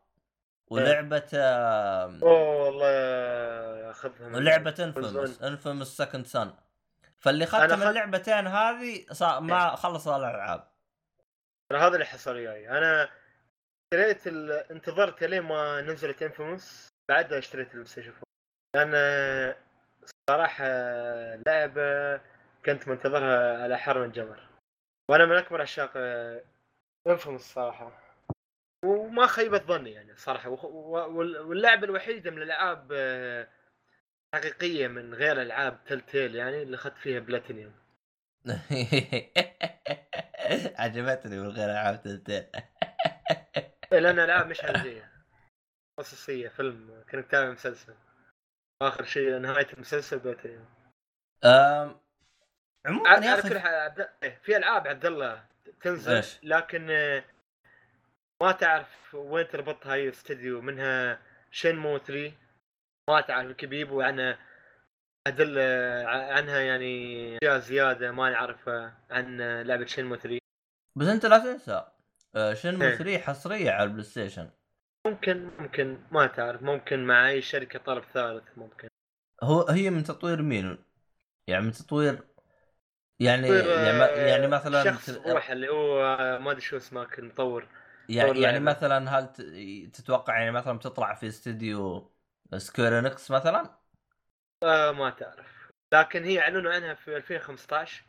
[0.70, 2.18] ولعبة آه...
[2.22, 3.92] أوه والله
[4.80, 5.48] Kill Infamous zone.
[5.48, 6.54] Infamous Second Son
[7.18, 10.68] فاللي ختم خد- اللعبتين هذه صار ما خلص الألعاب.
[11.72, 12.68] هذا اللي حصل وياي.
[12.68, 13.10] أنا
[13.92, 14.50] اشتريت ال...
[14.50, 18.22] انتظرت لين ما نزلت Infamous بعدها اشتريت ال PlayStation 4
[18.76, 19.54] لأن
[20.30, 20.64] صراحة
[21.46, 22.16] لعبة
[22.66, 24.48] كنت منتظرها على حر من جمر
[25.10, 25.92] وأنا من أكبر عشاق
[27.06, 28.16] Infamous صراحة.
[28.84, 30.48] وما خيبت ظني يعني صراحة.
[30.50, 32.92] واللعبه الوحيده من الألعاب
[34.34, 37.72] حقيقية من غير ألعاب Telltale يعني اللي أخذت فيها بلاتينيوم
[40.82, 42.72] عجبتني من غير ألعاب Telltale إيه،
[44.00, 45.12] لأن العاب مش عاديه
[45.98, 47.94] قصصيه فيلم كنت تابع مسلسل.
[48.82, 50.66] آخر شيء نهاية المسلسل بلاتينيوم
[51.44, 52.00] أم،
[52.86, 54.08] عموما يا أخي عبد...
[54.22, 55.44] إيه، في ألعاب عبد الله
[55.80, 57.24] تنزل إيش؟ لكن آه،
[58.42, 62.32] ما تعرف وين تربطها هي استديو منها شينمو 3
[63.10, 64.38] ما تعرف الكبيب وعنها
[65.26, 65.62] أدلة
[66.08, 70.38] عنها يعني أشياء زيادة ما نعرفها عن لعبة شينمو 3
[70.98, 71.86] بس أنت لا تنسى
[72.52, 72.96] شنمو إيه.
[72.96, 74.50] 3 حصرية على البلاي ستيشن
[75.06, 78.88] ممكن ممكن ما تعرف ممكن مع أي شركة طرف ثالث ممكن
[79.42, 80.78] هو هي من تطوير مين؟
[81.46, 82.18] يعني من تطوير
[83.20, 83.70] يعني يعني,
[84.02, 87.68] آه، يعني مثلا شخص روح اللي هو آه، ما أدري شو اسمه المطور
[88.08, 88.60] يعني, يعني.
[88.60, 89.32] مثلا هل
[89.92, 92.10] تتوقع يعني مثلا بتطلع في استديو
[92.56, 93.78] Square مثلا؟
[94.62, 98.04] آه ما تعرف لكن هي إعلنوا عنها في 2015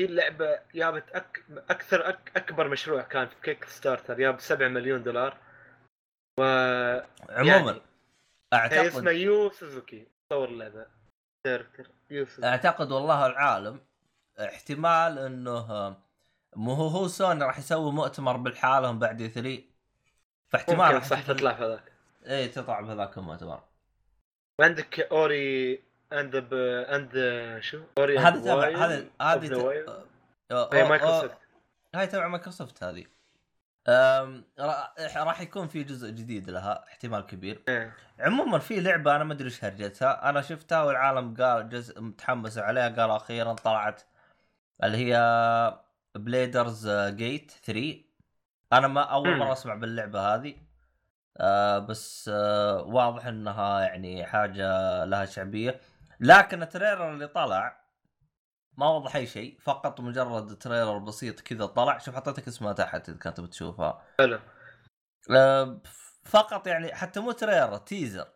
[0.00, 1.44] هي اللعبة جابت أك...
[1.70, 2.32] أكثر أك...
[2.36, 5.38] أكبر مشروع كان في Kickstarter جاب 7 مليون دولار.
[6.40, 6.42] و
[7.28, 7.80] عموما
[8.52, 10.86] يعني اسمه اعتقد يو سوزوكي مطور اللعبة.
[12.44, 13.80] أعتقد والله العالم
[14.38, 15.96] احتمال إنه
[16.56, 19.62] مو هو هو سوني راح يسوي مؤتمر بالحالهم بعد E3
[20.48, 21.92] فاحتمال ممكن راح صح تطلع تطلع في هذاك.
[22.26, 23.62] اي تطلع بهذاك المؤتمر.
[24.60, 26.54] وعندك Ori and b...
[26.54, 27.12] and
[27.60, 31.36] شو؟ هذه تبع هذه هذه مايكروسوفت
[31.94, 33.04] هاي تبع مايكروسوفت هذه.
[35.16, 37.62] راح يكون في جزء جديد لها احتمال كبير.
[37.68, 37.96] إيه.
[38.20, 40.28] عموما في لعبة أنا ما أدري إيش هرجتها.
[40.28, 44.02] أنا شفتها والعالم قال جزء متحمس عليها قالوا أخيرا طلعت
[44.84, 45.80] اللي هي
[46.14, 47.96] Baldur's Gate 3
[48.72, 49.36] أنا ما أول.
[49.36, 50.54] مرة أسمع باللعبة هذه.
[51.38, 55.80] آه بس آه واضح إنها يعني حاجة لها شعبية.
[56.20, 57.86] لكن ال trailer اللي طلع
[58.76, 61.98] ما وضح أي شيء فقط مجرد trailer بسيط كذا طلع.
[61.98, 64.40] شوف حطيت لك اسمها تحت إذا كنت بتشوفها حلو.
[65.30, 65.80] آه،
[66.24, 68.28] فقط يعني حتى مو trailer teaser.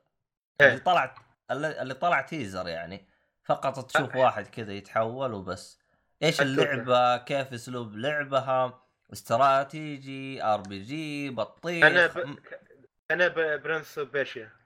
[0.61, 0.69] إيه.
[0.69, 1.15] اللي طلع
[1.51, 3.09] اللي طلع teaser يعني.
[3.45, 5.81] فقط تشوف واحد كذا يتحول وبس.
[6.23, 6.41] إيش.
[6.41, 12.37] اللعبة؟ كيف أسلوب لعبها؟ استراتيجي RPG بطيخ أنا ب...
[13.11, 13.29] أنا.
[13.57, 14.60] Prince of Persia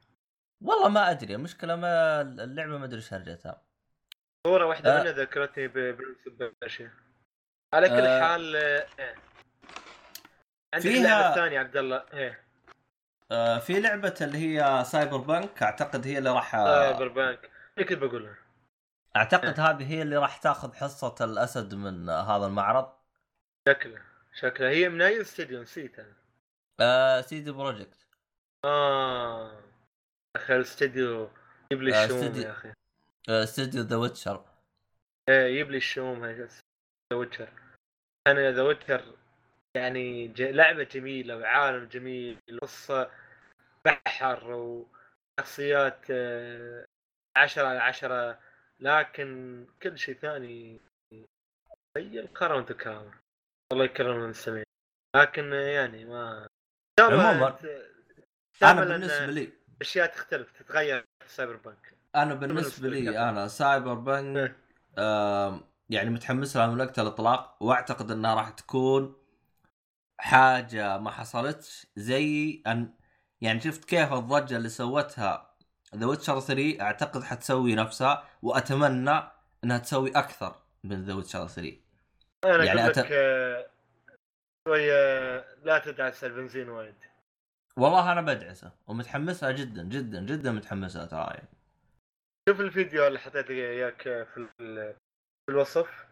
[0.61, 3.63] والله ما أدري المشكلة ما اللعبة ما أدري إيش هرجتها.
[4.47, 5.01] صورة واحدة آه.
[5.03, 6.83] منها ذكرتني ب Prince
[7.75, 8.21] على كل آه.
[8.21, 9.15] حال آه، إيه.
[10.75, 12.05] عندك فيها- اللعبة الثانية عبد الله.
[12.13, 12.45] إيه.
[13.33, 18.35] آه في لعبة اللي هي Cyberpunk أعتقد هي اللي راح سايبر بانك كنت بقولها؟
[19.17, 22.93] أعتقد هذه هي اللي راح تاخذ حصة الأسد من هذا المعرض.
[23.69, 24.01] شكله
[24.35, 26.13] شكله هي من أي استديو؟ نسيت أنا
[26.81, 28.07] آه CD Projekt.
[28.65, 29.61] آه.
[30.45, 31.31] أخي الاستديو
[31.73, 32.43] يجيب لي آه، الشوم استديو.
[32.43, 32.73] يا أخي.
[33.29, 34.45] آه استوديو The Witcher.
[35.29, 36.49] إيه يجيب لي الشوم The
[37.13, 37.49] Witcher.
[38.27, 39.17] أنا The Witcher
[39.77, 40.43] يعني ج...
[40.43, 43.11] لعبة جميلة وعالم جميل قصة
[43.85, 46.87] بحر وشخصيات آه،
[47.37, 48.39] 10 على 10
[48.81, 50.81] لكن كل شيء ثاني
[51.99, 53.15] زي الكراونت كامل
[53.73, 54.65] الله يكرم المستمعين
[55.17, 56.49] لكن يعني ما
[57.01, 57.59] عموماً،
[58.63, 63.19] أنا بالنسبة لي أشياء تختلف تتغير في Cyberpunk أنا بالنسبة لي.
[63.29, 64.57] أنا Cyberpunk
[64.99, 65.61] إيه.
[65.91, 69.17] يعني متحمس لها من وقت الإطلاق وأعتقد إنها راح تكون
[70.19, 72.95] حاجة ما حصلتش زي أن
[73.41, 75.55] يعني شفت كيف الضجة اللي سوتها
[75.95, 79.23] The Witcher 3 أعتقد حتسوي نفسها وأتمنى
[79.65, 81.77] إنها تسوي أكثر من The Witcher 3
[82.45, 83.67] أنا يعني أقول أت- لك آه،
[84.69, 86.95] شوية لا تدعس البنزين وايد
[87.79, 91.27] والله أنا بدعسه ومتحمسها جدا جدا جدا متحمسها ترى.
[91.35, 91.49] يعني.
[92.49, 96.07] شوف الفيديو اللي حطيته إياك في في الوصف.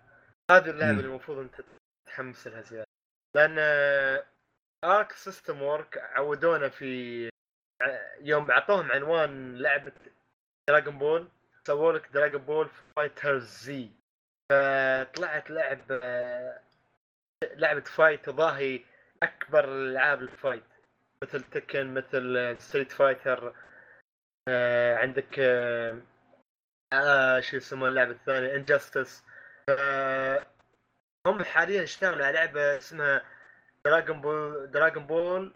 [0.51, 0.91] هذه اللعبة.
[0.91, 1.63] اللي المفروض أنت
[2.07, 2.87] تتحمس لها زيادة.
[3.37, 3.59] لأن
[4.85, 7.31] Arc System Works عودونا في
[8.21, 9.93] يوم أعطوهم عنوان لعبة
[10.69, 11.29] Dragon Ball
[11.67, 13.89] سووا لك Dragon Ball FighterZ
[14.53, 16.01] فطلعت لعبه
[17.55, 18.85] لعبة fight تضاهي
[19.23, 20.65] أكبر الالعاب ال fight
[21.23, 23.55] مثل Tekken مثل Street Fighter
[24.49, 26.03] آه عندك آه
[26.93, 29.25] آه شو يسمونه اللعبة الثانية؟ Injustice
[29.69, 30.47] آه
[31.27, 33.23] هم حاليا اشتغلوا على لعبة اسمها
[33.85, 35.55] Dragon Ball Dragon Ball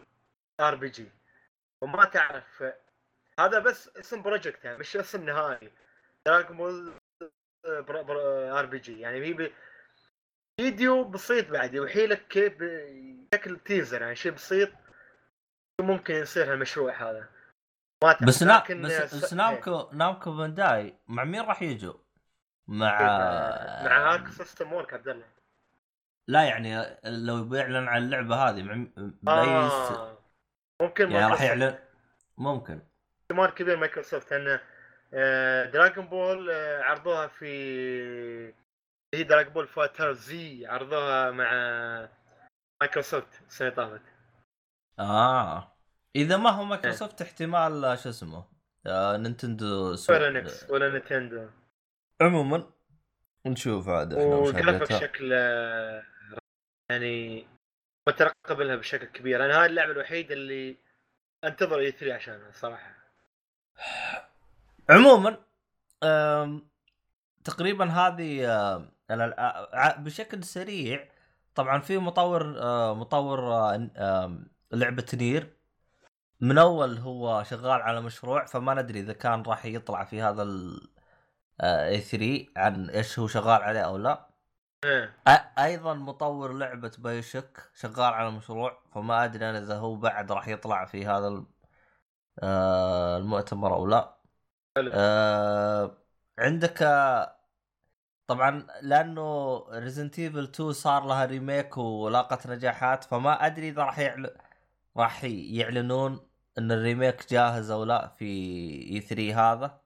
[0.59, 1.11] RPG
[1.81, 2.63] وما تعرف
[3.39, 5.71] هذا بس اسم project يعني مش اسم نهائي.
[6.25, 6.93] Dragon Ball
[8.51, 9.51] RPG يعني هي
[10.59, 14.69] فيديو بسيط بعد يوحي لك كيف بشكل teaser يعني شيء بسيط.
[15.81, 17.29] ممكن يصير هالمشروع هذا
[18.03, 21.93] ما تعرف بس نا بس, س- بس Namco Namco Bandai مع مين راح يجوا؟
[22.67, 22.99] مع
[23.85, 25.25] مع Arc System Works عبد الله
[26.27, 28.73] لا يعني لو بيعلن عن اللعبة هذه مع
[29.21, 30.17] بأي آه.
[30.81, 31.41] ممكن يعني راح.
[31.41, 31.79] يعلن
[32.37, 32.81] ممكن
[33.21, 34.59] احتمال كبير مايكروسوفت لأن
[35.71, 38.53] Dragon Ball آه، عرضوها في
[39.13, 41.51] هي Dragon Ball FighterZ عرضوها مع
[42.81, 44.01] مايكروسوفت السنة طافت
[44.99, 45.77] آه.
[46.15, 48.45] إذا ما هو مايكروسوفت احتمال شو اسمه؟
[48.85, 50.21] آه Nintendo Switch.
[50.23, 51.49] ولا نكس ولا Nintendo.
[52.21, 52.69] عموما
[53.45, 54.93] نشوف عاد إحنا وجرافيك.
[54.93, 56.03] بشكل آه،
[56.89, 57.47] يعني
[58.07, 59.45] مترقب لها بشكل كبير.
[59.45, 60.77] أنا هاي اللعبة الوحيدة اللي
[61.43, 62.97] أنتظر إي 3 عشانها صراحة.
[64.89, 65.37] عموما
[67.43, 68.87] تقريبا هذه
[69.97, 71.09] بشكل سريع
[71.55, 74.39] طبعا في مطور آه، مطور آه،
[74.71, 75.57] لعبة نير
[76.41, 80.87] من أول هو شغال على مشروع فما ندري إذا كان راح يطلع في هذا ال
[81.61, 84.27] E3 عن إيش هو شغال عليه أو لا
[84.85, 85.15] إيه.
[85.59, 90.85] أيضا مطور لعبة BioShock شغال على مشروع فما أدري أنا إذا هو بعد راح يطلع
[90.85, 91.45] في هذا
[92.39, 94.17] آه، المؤتمر أو لا
[94.77, 94.91] حلو.
[94.93, 95.97] آه،
[96.39, 97.37] عندك آه،
[98.27, 104.29] طبعا لأنه Resident Evil 2 صار لها remake ولاقت نجاحات فما أدري إذا راح يعلن
[104.97, 106.27] راح يعلنون
[106.57, 108.25] إن ال remake جاهز أو لا في
[108.91, 109.81] E3 هذا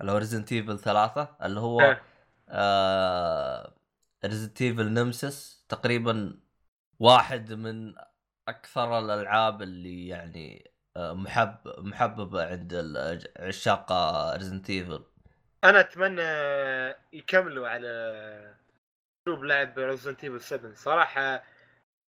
[0.00, 1.96] اللي هو Resident Evil 3 اللي هو.
[2.48, 3.74] آه
[4.24, 6.40] Resident Evil Nemesis تقريبا
[6.98, 7.94] واحد من
[8.48, 12.74] أكثر الألعاب اللي يعني آه، محب محببة عند
[13.38, 13.92] عشاق
[14.36, 15.04] Resident Evil
[15.64, 16.22] أنا أتمنى
[17.12, 17.88] يكملوا على
[19.22, 21.42] اسلوب لعب Resident Evil 7 صراحة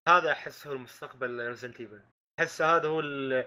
[0.09, 2.01] هذا احس هو المستقبل Resident Evil
[2.43, 3.47] أحس هذا هو ال-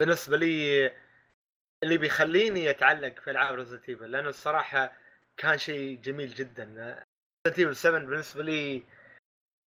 [0.00, 0.86] بالنسبة لي
[1.82, 4.92] اللي بيخليني أتعلق في ألعاب Resident Evil لأنه الصراحة
[5.36, 6.64] كان شيء جميل جدا.
[7.46, 8.82] Resident Evil 7 بالنسبة لي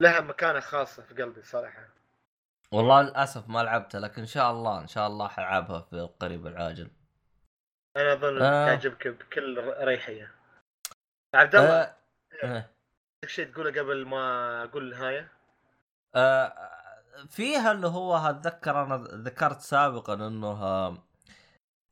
[0.02, 1.88] لها مكانة خاصة في قلبي صراحة.
[2.72, 6.90] والله للأسف ما لعبتها لكن إن شاء الله إن شاء الله حلعبها في القريب العاجل.
[7.96, 8.66] أنا أظن آه.
[8.66, 10.34] تعجبك بكل اريحيه
[11.34, 11.94] عبد الله آه.
[12.44, 12.68] آه.
[13.26, 15.28] شيء تقوله قبل ما أقول النهاية؟
[16.14, 16.46] آه
[17.28, 20.98] فيها اللي هو اتذكر أنا ذكرت سابقا إنه آه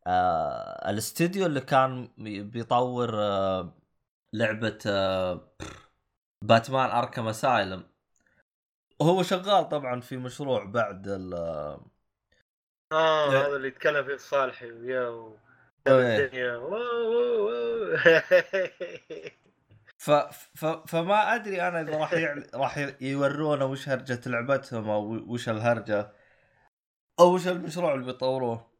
[0.07, 2.09] آه الاستديو اللي كان
[2.53, 3.74] بيطور آه
[4.33, 5.51] لعبة آه
[6.45, 7.85] باتمان أركم أسايلم
[9.03, 11.35] هو شغال طبعا في مشروع بعد ال
[12.93, 13.47] آه لا.
[13.47, 15.37] هذا اللي يتكلم فيه صالحي وياه و-
[15.87, 16.18] إيه.
[16.18, 16.57] الدنيا.
[20.07, 20.11] ف...
[20.54, 20.64] ف...
[20.64, 22.46] فما أدري أنا إذا راح يعل...
[22.54, 25.02] راح يورونا وش هرجة لعبتهم أو
[25.32, 26.12] وش الهرجة
[27.20, 28.70] أو وش المشروع اللي بيطوروه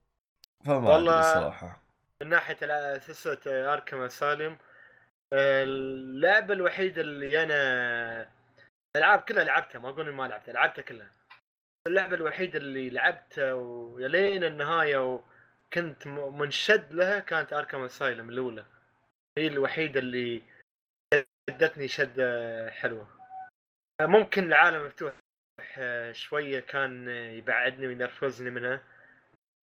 [0.65, 1.83] فما والله- ادري الصراحه
[2.23, 4.59] من ناحية سلسله اركم سالم
[5.33, 7.57] اللعبة الوحيدة اللي أنا
[8.97, 11.11] الالعاب كلها لعبتها ما أقول ما لعبتها لعبتها كلها.
[11.87, 15.21] اللعبة الوحيدة اللي لعبتها ويا لين النهاية و...
[15.73, 18.65] كنت م- منشد لها كانت اركم اسايلم الأولى.
[19.39, 20.43] هي الوحيدة اللي
[21.51, 23.09] شدتني شدة حلوة.
[24.01, 25.13] ممكن العالم مفتوح
[25.79, 28.83] آه، شوية كان يبعدني وينرفزني منها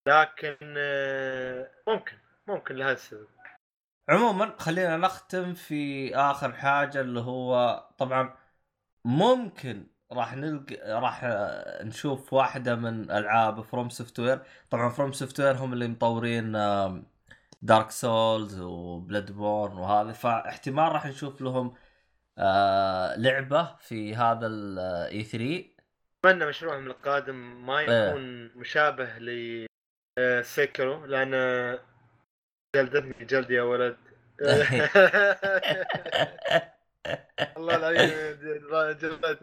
[0.07, 2.17] لكن آه، ممكن
[2.47, 3.27] ممكن لهذا السبب.
[4.09, 8.37] عموما خلينا نختم في آخر حاجة اللي هو طبعا
[9.05, 11.23] ممكن راح نلقى راح
[11.81, 14.39] نشوف واحدة من ألعاب FromSoftware
[14.69, 16.55] طبعا FromSoftware هم اللي مطورين
[17.63, 21.75] Dark Souls و Bloodborne وهذا فاحتمال راح نشوف لهم
[22.37, 25.65] آه، لعبة في هذا ال E3
[26.25, 28.09] أتمنى مشروعهم القادم ما إيه.
[28.09, 29.67] يكون مشابه ل
[30.19, 31.31] آه، Sekiro لأن
[32.75, 33.97] جلدتني جلد يا ولد.
[37.57, 38.37] الله العظيم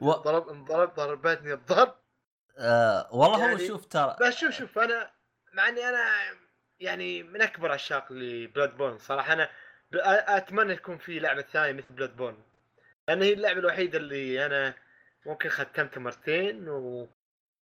[0.03, 1.95] ضرب انضرب ضربتني الضرب.
[2.59, 5.11] آه، والله هو يعني- شوف ترى بس شوف شوف أنا
[5.55, 5.99] مع إني أنا
[6.81, 9.49] يعني من أكبر عشاق ل Bloodborne صراحة أنا
[10.37, 12.39] أتمنى يكون في لعبة ثانية مثل Bloodborne
[13.09, 14.75] لأن هي اللعبة الوحيدة اللي أنا
[15.27, 17.11] ممكن ختمتها مرتين واللعبة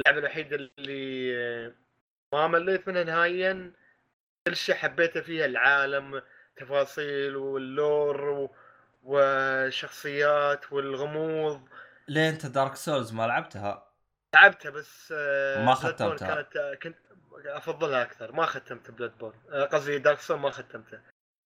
[0.06, 1.74] الوحيدة اللي آه،
[2.34, 3.74] ما مليت منها نهائيا
[4.48, 6.22] كل شيء حبيته فيها العالم
[6.58, 8.50] تفاصيل وال lore.
[9.08, 11.62] والشخصيات والغموض
[12.08, 13.87] ليه أنت Dark Souls ما لعبتها؟
[14.36, 16.28] لعبتها بس آه، ما ختمتها.
[16.36, 16.98] كانت آه، كنت
[17.46, 21.00] أفضلها أكثر ما ختمت Bloodborne آه، قصدي Dark Soul ما ختمته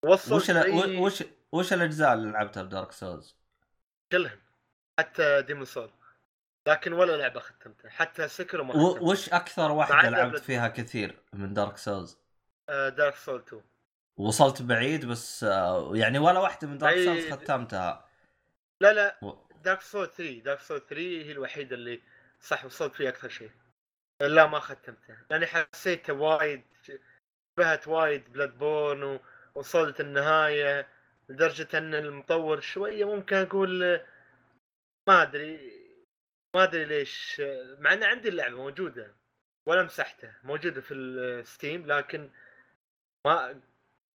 [0.06, 0.98] وصلت وش ال...
[1.00, 3.36] وش وش الأجزاء اللي لعبتها ب Dark Souls؟
[4.12, 4.40] كلهم
[5.00, 5.90] حتى Demon Soul
[6.68, 9.02] لكن ولا لعبة ختمتها حتى Sekiro ما ختمتها.
[9.02, 12.18] وش أكثر واحدة لعبت فيها كثير من Dark Souls؟
[12.70, 13.62] Dark Soul 2
[14.18, 15.44] وصلت بعيد بس
[15.94, 17.34] يعني ولا واحدة من Dark Souls.
[17.34, 18.06] ختمتها
[18.82, 19.36] لا لا.
[19.64, 22.02] Dark Soul 3 Dark Soul 3 هي الوحيدة اللي
[22.40, 23.52] صح وصلت فيها أكثر شيء
[24.22, 29.20] لا ما ختمتها لأني حسيته وايد شبهت وايد Bloodborne
[29.56, 30.88] ووصلت النهاية
[31.30, 34.02] لدرجة إن المطور شوية ممكن أقول
[35.08, 35.86] ما أدري
[36.56, 37.42] ما أدري ليش
[37.80, 39.16] مع إن عندي اللعبة موجودة
[39.68, 42.30] ولا مسحته موجودة في ال Steam لكن
[43.26, 43.62] ما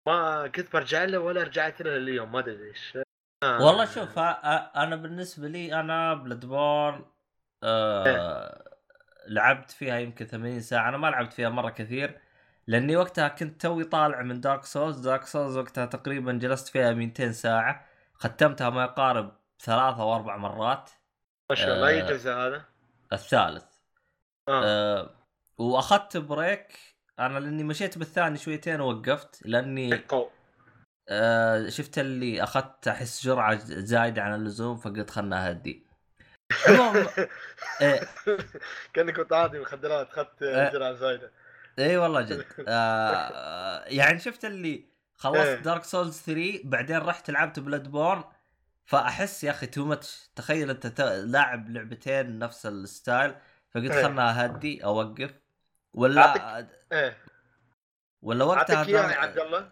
[0.07, 2.97] ما كنت برجع له ولا رجعت له اليوم ما أدري ليش
[3.43, 3.65] آه.
[3.65, 4.19] والله شوف
[4.75, 7.05] أنا بالنسبة لي أنا Bloodborne
[7.63, 8.63] آه...
[9.27, 10.89] لعبت فيها يمكن 80 ساعة.
[10.89, 12.19] أنا ما لعبت فيها مرة كثير
[12.67, 17.31] لأني وقتها كنت توي طالع من Dark Souls Dark Souls وقتها تقريبا جلست فيها 200
[17.31, 17.85] ساعة.
[18.13, 20.89] ختمتها ما يقارب ثلاثة أو أربع مرات.
[21.49, 22.09] ما شاء الله أي آه.
[22.09, 22.65] جزء هذا؟
[23.13, 23.65] الثالث.
[24.47, 24.63] آه.
[24.65, 25.09] آه
[25.57, 26.77] وأخذت break
[27.19, 30.03] أنا لأني مشيت بالثاني شويتين ووقفت لأني
[31.09, 35.90] آه شفت اللي أخذت أحس جرعة زايدة عن اللزوم فقلت خلنا أهدي.
[36.67, 37.07] المهم
[37.81, 38.01] إيه.
[38.93, 40.43] كانك كنت عادي مخدرات اخذت.
[40.43, 41.31] جرعه زايدة.
[41.79, 42.45] اي والله جد.
[42.67, 44.85] آه يعني شفت اللي
[45.15, 45.55] خلصت إيه.
[45.55, 48.23] Dark Souls 3 بعدين رحت لعبت Bloodborne
[48.85, 53.35] فأحس يا أخي too much تخيل أنت لاعب لعبتين نفس ال style
[53.73, 54.03] فقلت إيه.
[54.03, 55.31] خلنا أهدي أوقف.
[55.93, 57.17] ولا إيه.
[58.21, 59.71] ولا وقتها أعطيك إياها يا عبد الله.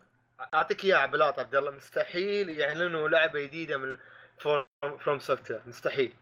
[0.53, 1.71] أعطيك إياها عبلات عبد الله.
[1.71, 3.97] مستحيل يعلنوا لعبة جديدة من
[4.37, 6.13] From Soft مستحيل.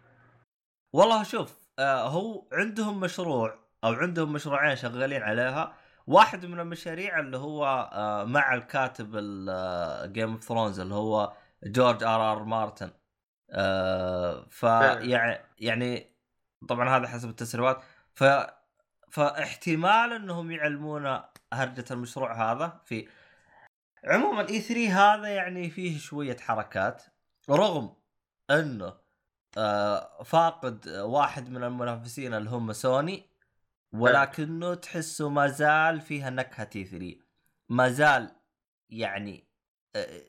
[0.94, 5.74] والله شوف آه هو عندهم مشروع أو عندهم مشروعين شغالين عليها.
[6.08, 11.34] واحد من المشاريع اللي هو آه مع الكاتب ال Game of Thrones اللي هو
[11.64, 12.92] جورج آر آر مارتن.
[13.52, 16.16] آه فيعني يعني
[16.70, 17.84] طبعا هذا حسب التسريبات.
[18.14, 18.24] ف
[19.12, 23.08] فاحتمال إنهم يعلمونا هرجة المشروع هذا في
[24.06, 27.04] عموما اي 3 هذا يعني فيه شوية حركات
[27.50, 27.96] رغم
[28.52, 28.94] إنه
[30.26, 33.30] فاقد واحد من المنافسين اللي هم سوني
[33.94, 37.16] ولكنه تحسه ما زال فيها نكهة تي 3
[37.70, 38.32] ما زال
[38.90, 39.48] يعني
[39.96, 40.22] آه،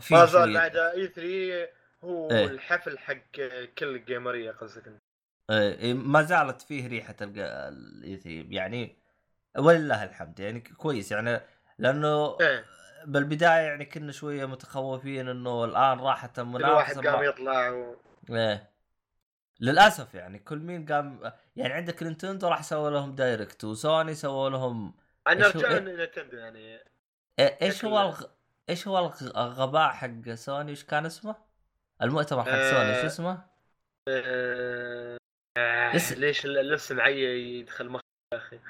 [0.00, 1.68] في ما زال بعد E3
[2.04, 2.44] هو إيه.
[2.44, 3.36] الحفل حق
[3.78, 5.02] كل الجيمرية قصدك أنت.
[5.50, 9.02] آه، ما زالت فيه ريحة ال E3 يعني
[9.58, 11.40] ولله الحمد يعني كويس يعني
[11.78, 12.64] لأنه إيه
[13.06, 17.96] بالبداية يعني كنا شوية متخوفين إنه الآن راحت كل المنافسة واحد قام يطلع و...
[18.30, 18.70] إيه.
[19.60, 24.94] للأسف يعني كل مين قام يعني عندك نينتندو راح سووا لهم Direct وسوني سووا لهم
[25.26, 26.58] أنا رجعوا إيه؟ نتندو يعني.
[27.38, 28.24] إيه إيش هو الغ...
[28.70, 31.36] إيش هو الغ- الغباء حق سوني؟ إيش كان اسمه؟
[32.02, 33.44] المؤتمر حق سوني شو اسمه؟
[34.08, 35.16] آه...
[35.58, 35.96] آه...
[35.96, 37.20] اس- ليش ال- الاسم معي
[37.58, 38.02] يدخل مخي
[38.34, 38.60] يا أخي.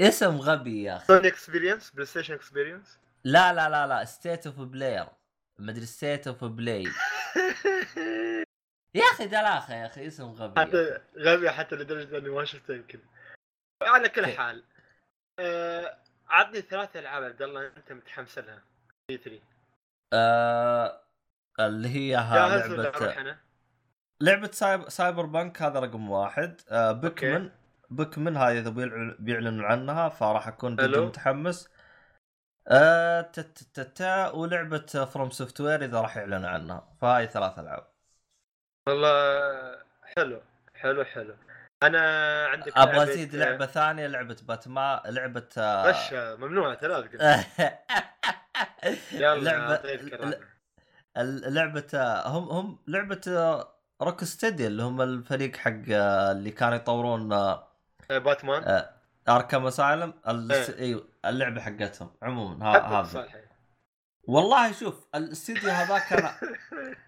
[0.00, 1.06] اسم غبي يا أخي.
[1.06, 5.06] سوني Experience PlayStation Experience لا لا لا لا State of Player
[5.58, 6.84] مدري State of Play
[8.96, 10.60] يا أخي دلاخه يا أخي اسم غبي.
[10.60, 12.98] حتى غبي حتى لدرجة إني ما شفته يمكن
[13.82, 14.26] على كل.
[14.26, 14.64] حال
[15.38, 15.96] آه
[16.28, 18.62] عطني ثلاث ألعاب عبد الله أنت متحمس لها
[19.10, 19.40] E3
[20.12, 21.00] آه
[21.60, 23.36] اللي هي ها لعبة؟
[24.20, 24.88] لعبة Cyber...
[24.88, 27.50] Cyberpunk هذا رقم واحد آه Pikmin
[27.90, 28.70] Pikmin هذه إذا
[29.18, 31.00] بيعلنوا عنها فراح أكون جدا.
[31.00, 31.68] متحمس
[32.68, 37.95] آه تا تا تا تا ولعبة FromSoftware إذا راح يعلنوا عنها فهاي ثلاث ألعاب
[38.86, 39.78] والله
[40.16, 40.40] حلو
[40.74, 41.34] حلو حلو.
[41.82, 42.00] أنا
[42.46, 47.20] عندك أبغى أزيد لعبة ثانية لعبة باتمان لعبة آه، غش ممنوع ثلاث قلت
[49.12, 50.38] يلا لعبة
[51.48, 53.20] لعبة آه، هم هم لعبة
[54.02, 57.68] روك ستدي اللي هم الفريق حق آه، اللي كانوا يطورون آه،
[58.10, 58.90] آه، باتمان؟ آه،
[59.28, 60.14] أركام أسايلم.
[60.28, 60.78] إيه.
[60.78, 63.28] إيوه اللعبة حقتهم عموما هذا
[64.28, 66.34] والله شوف الاستديو هذاك أنا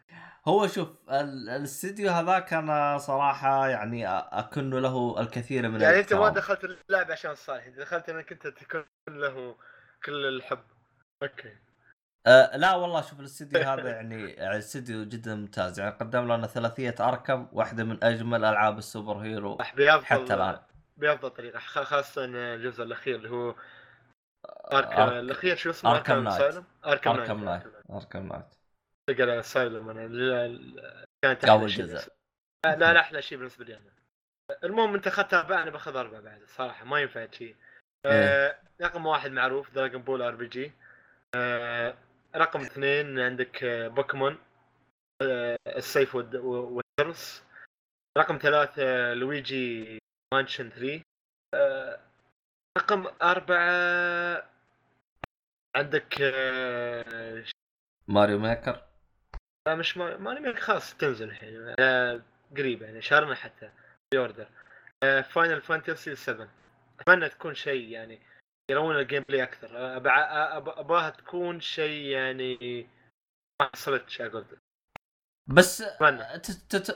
[0.48, 6.28] هو شوف ال- الاستديو هذاك أنا صراحة يعني أكن له الكثير من يعني أنت ما.
[6.28, 9.56] دخلت اللعبة عشان صالح دخلت إنك أنت تكون له
[10.04, 10.58] كل الحب.
[11.22, 11.56] Okay.
[12.26, 15.80] أه لا والله شوف الاستديو هذا يعني استديو جدا ممتاز.
[15.80, 19.58] يعني قدم لنا ثلاثية Arkham واحدة من أجمل ألعاب ال superhero
[20.02, 20.58] حتى الآن.
[20.96, 23.54] بأفضل طريقة خاصة الجزء الأخير اللي هو
[24.72, 26.64] Arkham Ark- الأخير شو اسمه؟ Arkham Knight.
[26.86, 27.62] Arkham Knight.
[27.90, 28.57] أركم نايت.
[29.08, 32.12] تلقى Asylum أنا كانت شيء جزء.
[32.66, 33.92] لا لا أحلى شيء بالنسبة لي أنا.
[34.64, 37.56] المهم أنت اخذت اربعه أنا بأخذ أربعة بعد صراحة ما ينفع شيء.
[38.06, 40.72] آه، رقم واحد معروف Dragon Ball RPG
[42.36, 44.38] رقم اثنين عندك آه، بوكيمون
[45.22, 47.44] آه، السيف والد- والدرع.
[48.18, 49.98] رقم ثلاثة لويجي
[50.34, 51.02] Mansion 3
[51.54, 52.00] آه،
[52.78, 54.48] رقم أربعة
[55.76, 57.44] عندك آه،
[58.08, 58.87] Mario Maker.
[59.66, 61.74] لا مش ما ماني خلاص تنزل الحين.
[61.80, 62.22] آه،
[62.56, 63.70] قريب يعني شهرنا حتى
[64.10, 64.48] في order
[65.22, 66.48] Final Fantasy 7
[67.00, 68.20] أتمنى تكون شيء يعني
[68.70, 69.96] يرون ال gameplay أكثر آه،
[70.80, 72.86] أبغاها تكون شيء يعني
[73.62, 74.44] ما حصلت شيء أقول
[75.46, 75.78] بس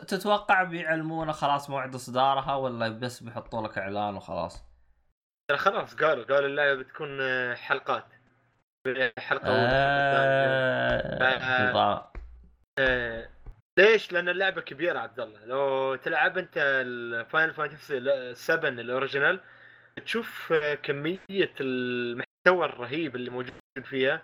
[0.08, 4.64] تتوقع بيعلمونا خلاص موعد إصدارها ولا بس بيحطوا لك إعلان وخلاص؟
[5.50, 8.04] ترى خلاص قالوا قالوا اللعبه بتكون آه، حلقات.
[9.18, 9.48] حلقة.
[9.48, 12.11] آه، نظام.
[12.78, 13.28] آه،
[13.78, 19.40] ليش؟ لأن اللعبة كبيرة عبد الله لو تلعب أنت الفاينل فانتسي 7 ال original
[20.04, 20.52] تشوف
[20.82, 23.54] كمية المحتوى الرهيب اللي موجود
[23.84, 24.22] فيها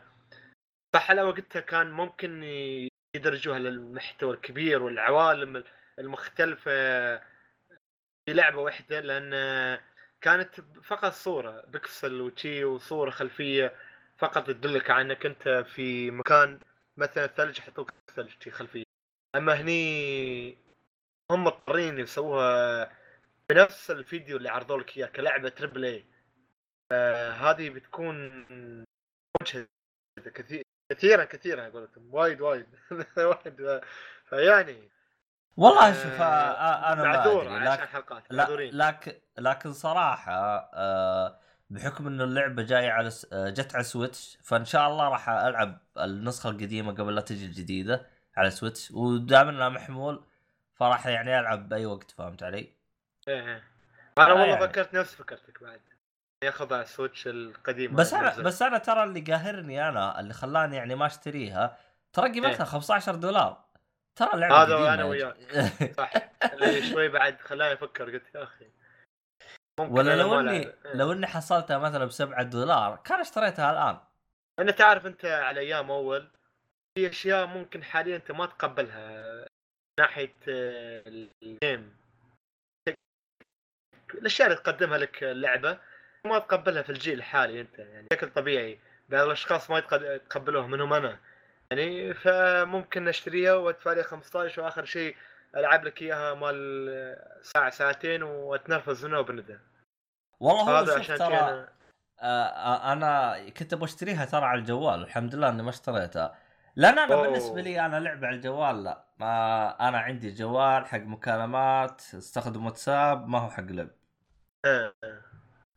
[0.94, 2.42] على وقتها كان ممكن
[3.16, 5.64] يدرجوها للمحتوى الكبير والعوالم
[5.98, 6.70] المختلفة
[8.26, 9.30] في لعبة واحدة لأن
[10.20, 13.74] كانت فقط صورة بكسل وشي وصورة خلفية
[14.18, 16.58] فقط تدلك على إنك أنت في مكان
[16.96, 17.92] مثلا ثلج يحطوك
[18.22, 18.84] ثلج شي خلفية.
[19.36, 20.58] أما هني
[21.30, 22.92] هم مضطرين يسووها
[23.50, 26.04] بنفس الفيديو اللي عرضوا لك إياه كلعبة تربل اي
[27.32, 28.46] هذه بتكون
[29.42, 29.68] مجهده
[30.34, 30.62] كثير
[30.92, 32.66] كثيرا كثيرا أقول لكم وايد وايد.
[33.16, 33.80] وايد.
[34.28, 34.88] فيعني
[35.56, 38.22] والله آه، شوف آه، آه، أنا معذور عشان حلقات.
[38.30, 41.40] لا لكن لكن صراحة آه،
[41.70, 45.78] بحكم إنه اللعبة جاية على س- آه، جت على سويتش فإن شاء الله راح ألعب
[45.98, 48.06] النسخة القديمة قبل لا تجي الجديدة
[48.36, 50.24] على سويتش ودام انها محمول
[50.74, 52.74] فراح يعني ألعب بأي وقت فهمت علي؟ إيه،
[53.28, 53.62] إيه.
[54.18, 54.60] أنا والله يعني.
[54.68, 55.80] فكرت نفس فكرتك بعد
[56.42, 58.42] ياخذ على السويتش القديمة بس أنا النزل.
[58.42, 61.76] بس أنا ترى اللي قاهرني أنا اللي خلاني يعني ما أشتريها
[62.12, 62.64] ترى قيمتها إيه.
[62.64, 63.64] 15 دولار
[64.16, 65.36] ترى اللعبة هذا يا وياك.
[65.96, 66.12] صح
[66.52, 68.64] اللي شوي بعد خلاني أفكر قلت يا أخي
[69.80, 70.50] ولا لو إني.
[70.56, 70.74] إيه.
[70.94, 73.98] لو إني حصلتها مثلا ب 7 دولار كان اشتريتها الآن.
[74.58, 76.30] أنا تعرف أنت على أيام أول
[76.94, 79.24] في أشياء ممكن حاليا أنت ما تقبلها
[80.00, 81.96] ناحية آه، الجيم
[84.14, 85.78] الأشياء اللي تقدمها لك اللعبة
[86.24, 88.78] ما تقبلها في الجيل الحالي أنت يعني بشكل طبيعي.
[89.08, 91.18] بعض الأشخاص ما يتق- يتقبلوها منهم أنا.
[91.70, 95.16] يعني فممكن اشتريها وأدفع لي 15 وآخر شيء.
[95.56, 99.58] ألعب لك إياها مال ساعة ساعتين وأتنرفز منها وبندى
[100.40, 101.68] والله هو هذا عشان ترى
[102.20, 106.38] آه، آه، أنا كنت أبغى أشتريها ترى على الجوال الحمد لله إني ما اشتريتها.
[106.76, 107.22] لأن أنا أوه.
[107.22, 109.04] بالنسبة لي أنا لعبة على الجوال لا.
[109.18, 113.90] ما أنا عندي جوال حق مكالمات استخدم واتساب ما هو حق لعب.
[114.64, 114.94] آه.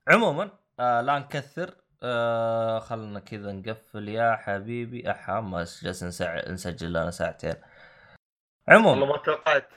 [0.07, 0.49] عموما
[0.79, 1.75] آه لا نكثر.
[2.03, 4.09] آه خلنا كذا نقفل.
[4.09, 7.55] يا حبيبي احا ما جالس نسجل لنا ساعتين.
[8.67, 9.69] والله عموما ما توقعت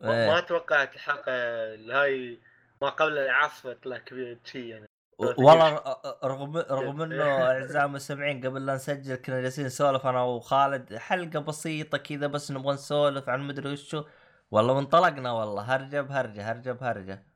[0.00, 0.40] ما إيه.
[0.40, 1.32] توقعت الحلقة
[1.74, 2.40] هاي
[2.82, 4.86] ما قبل العاصفه طلع كبير شيء يعني.
[5.18, 5.84] والله
[6.24, 11.98] رغم رغم إنه أعزائي المستمعين قبل لا نسجل كنا جالسين نسولف أنا وخالد حلقة بسيطة
[11.98, 14.04] كذا بس نبغى نسولف عن مدري وشو.
[14.50, 15.62] والله وانطلقنا والله.
[15.62, 17.26] هرجة بهرجة هرجة بهرجة.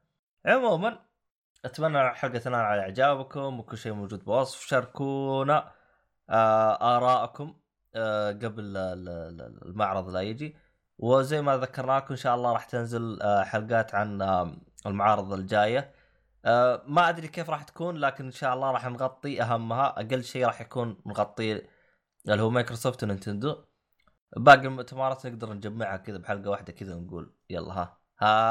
[0.46, 0.98] عموما
[1.64, 4.66] أتمنى حلقه تنال على إعجابكم وكل شيء موجود بوصف.
[4.66, 5.72] شاركونا
[6.30, 7.67] ارائكم آه
[8.42, 10.56] قبل ال- ال- المعرض لا يجي.
[10.98, 15.92] وزي ما ذكرناكم إن شاء الله راح تنزل آه حلقات عن آه المعارض الجاية.
[16.44, 19.86] آه ما أدري كيف راح تكون لكن إن شاء الله راح نغطي أهمها.
[20.00, 21.62] أقل شيء راح يكون نغطي
[22.28, 23.64] اللي هو مايكروسوفت ونينتندو.
[24.36, 27.98] باقي المؤتمرات نقدر نجمعها كذا بحلقة واحدة كذا ونقول يلا ها.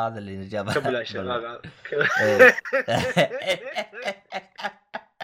[0.08, 0.74] هذا اللي نجابه.
[0.74, 1.62] قبل يا شباب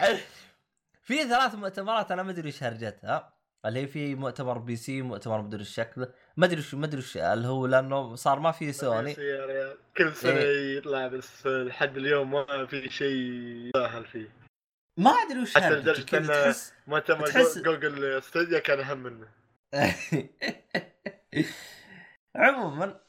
[1.02, 3.33] في ثلاث مؤتمرات أنا ما أدري إيش هرجتها.
[3.66, 7.00] اللي هي في مؤتمر بي سي مؤتمر مدري إيش شكله ما أدري شو ما أدري
[7.00, 9.14] إيش اللي هو لأنه صار ما في سوني.
[9.18, 9.76] ريال.
[9.96, 10.76] كل سنة إيه.
[10.78, 13.16] يطلع بس لحد اليوم ما في شيء
[13.76, 14.28] يسهل فيه.
[14.98, 19.26] ما أدري وش حتى كذا إنه- تحس مؤتمر تحس- جو- جوجل ستوديو كان أهم منه.
[22.36, 23.00] عموما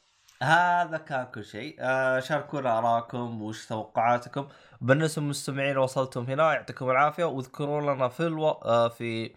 [0.44, 1.76] هذا كان كل شيء.
[1.80, 4.48] آه شاركونا اراءكم وش توقعاتكم.
[4.82, 6.54] بالنسبة للمستمعين وصلتم هنا.
[6.54, 7.24] يعطيكم العافية.
[7.24, 8.48] واذكروا لنا في ألو...
[8.50, 9.36] آه في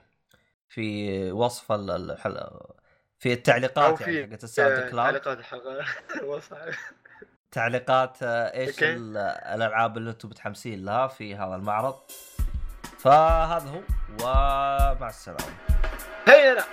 [0.69, 2.75] في وصف ال- الحلقة
[3.19, 5.21] في التعليقات في يعني حقت الساوند كلاود.
[5.21, 5.85] تعليقات الحلقة.
[7.51, 11.97] تعليقات آه، إيش الألعاب اللي أنتم متحمسين لها في هذا المعرض.
[12.99, 13.81] فهذا هو
[14.23, 15.55] ومع السلامة.
[16.29, 16.64] هيا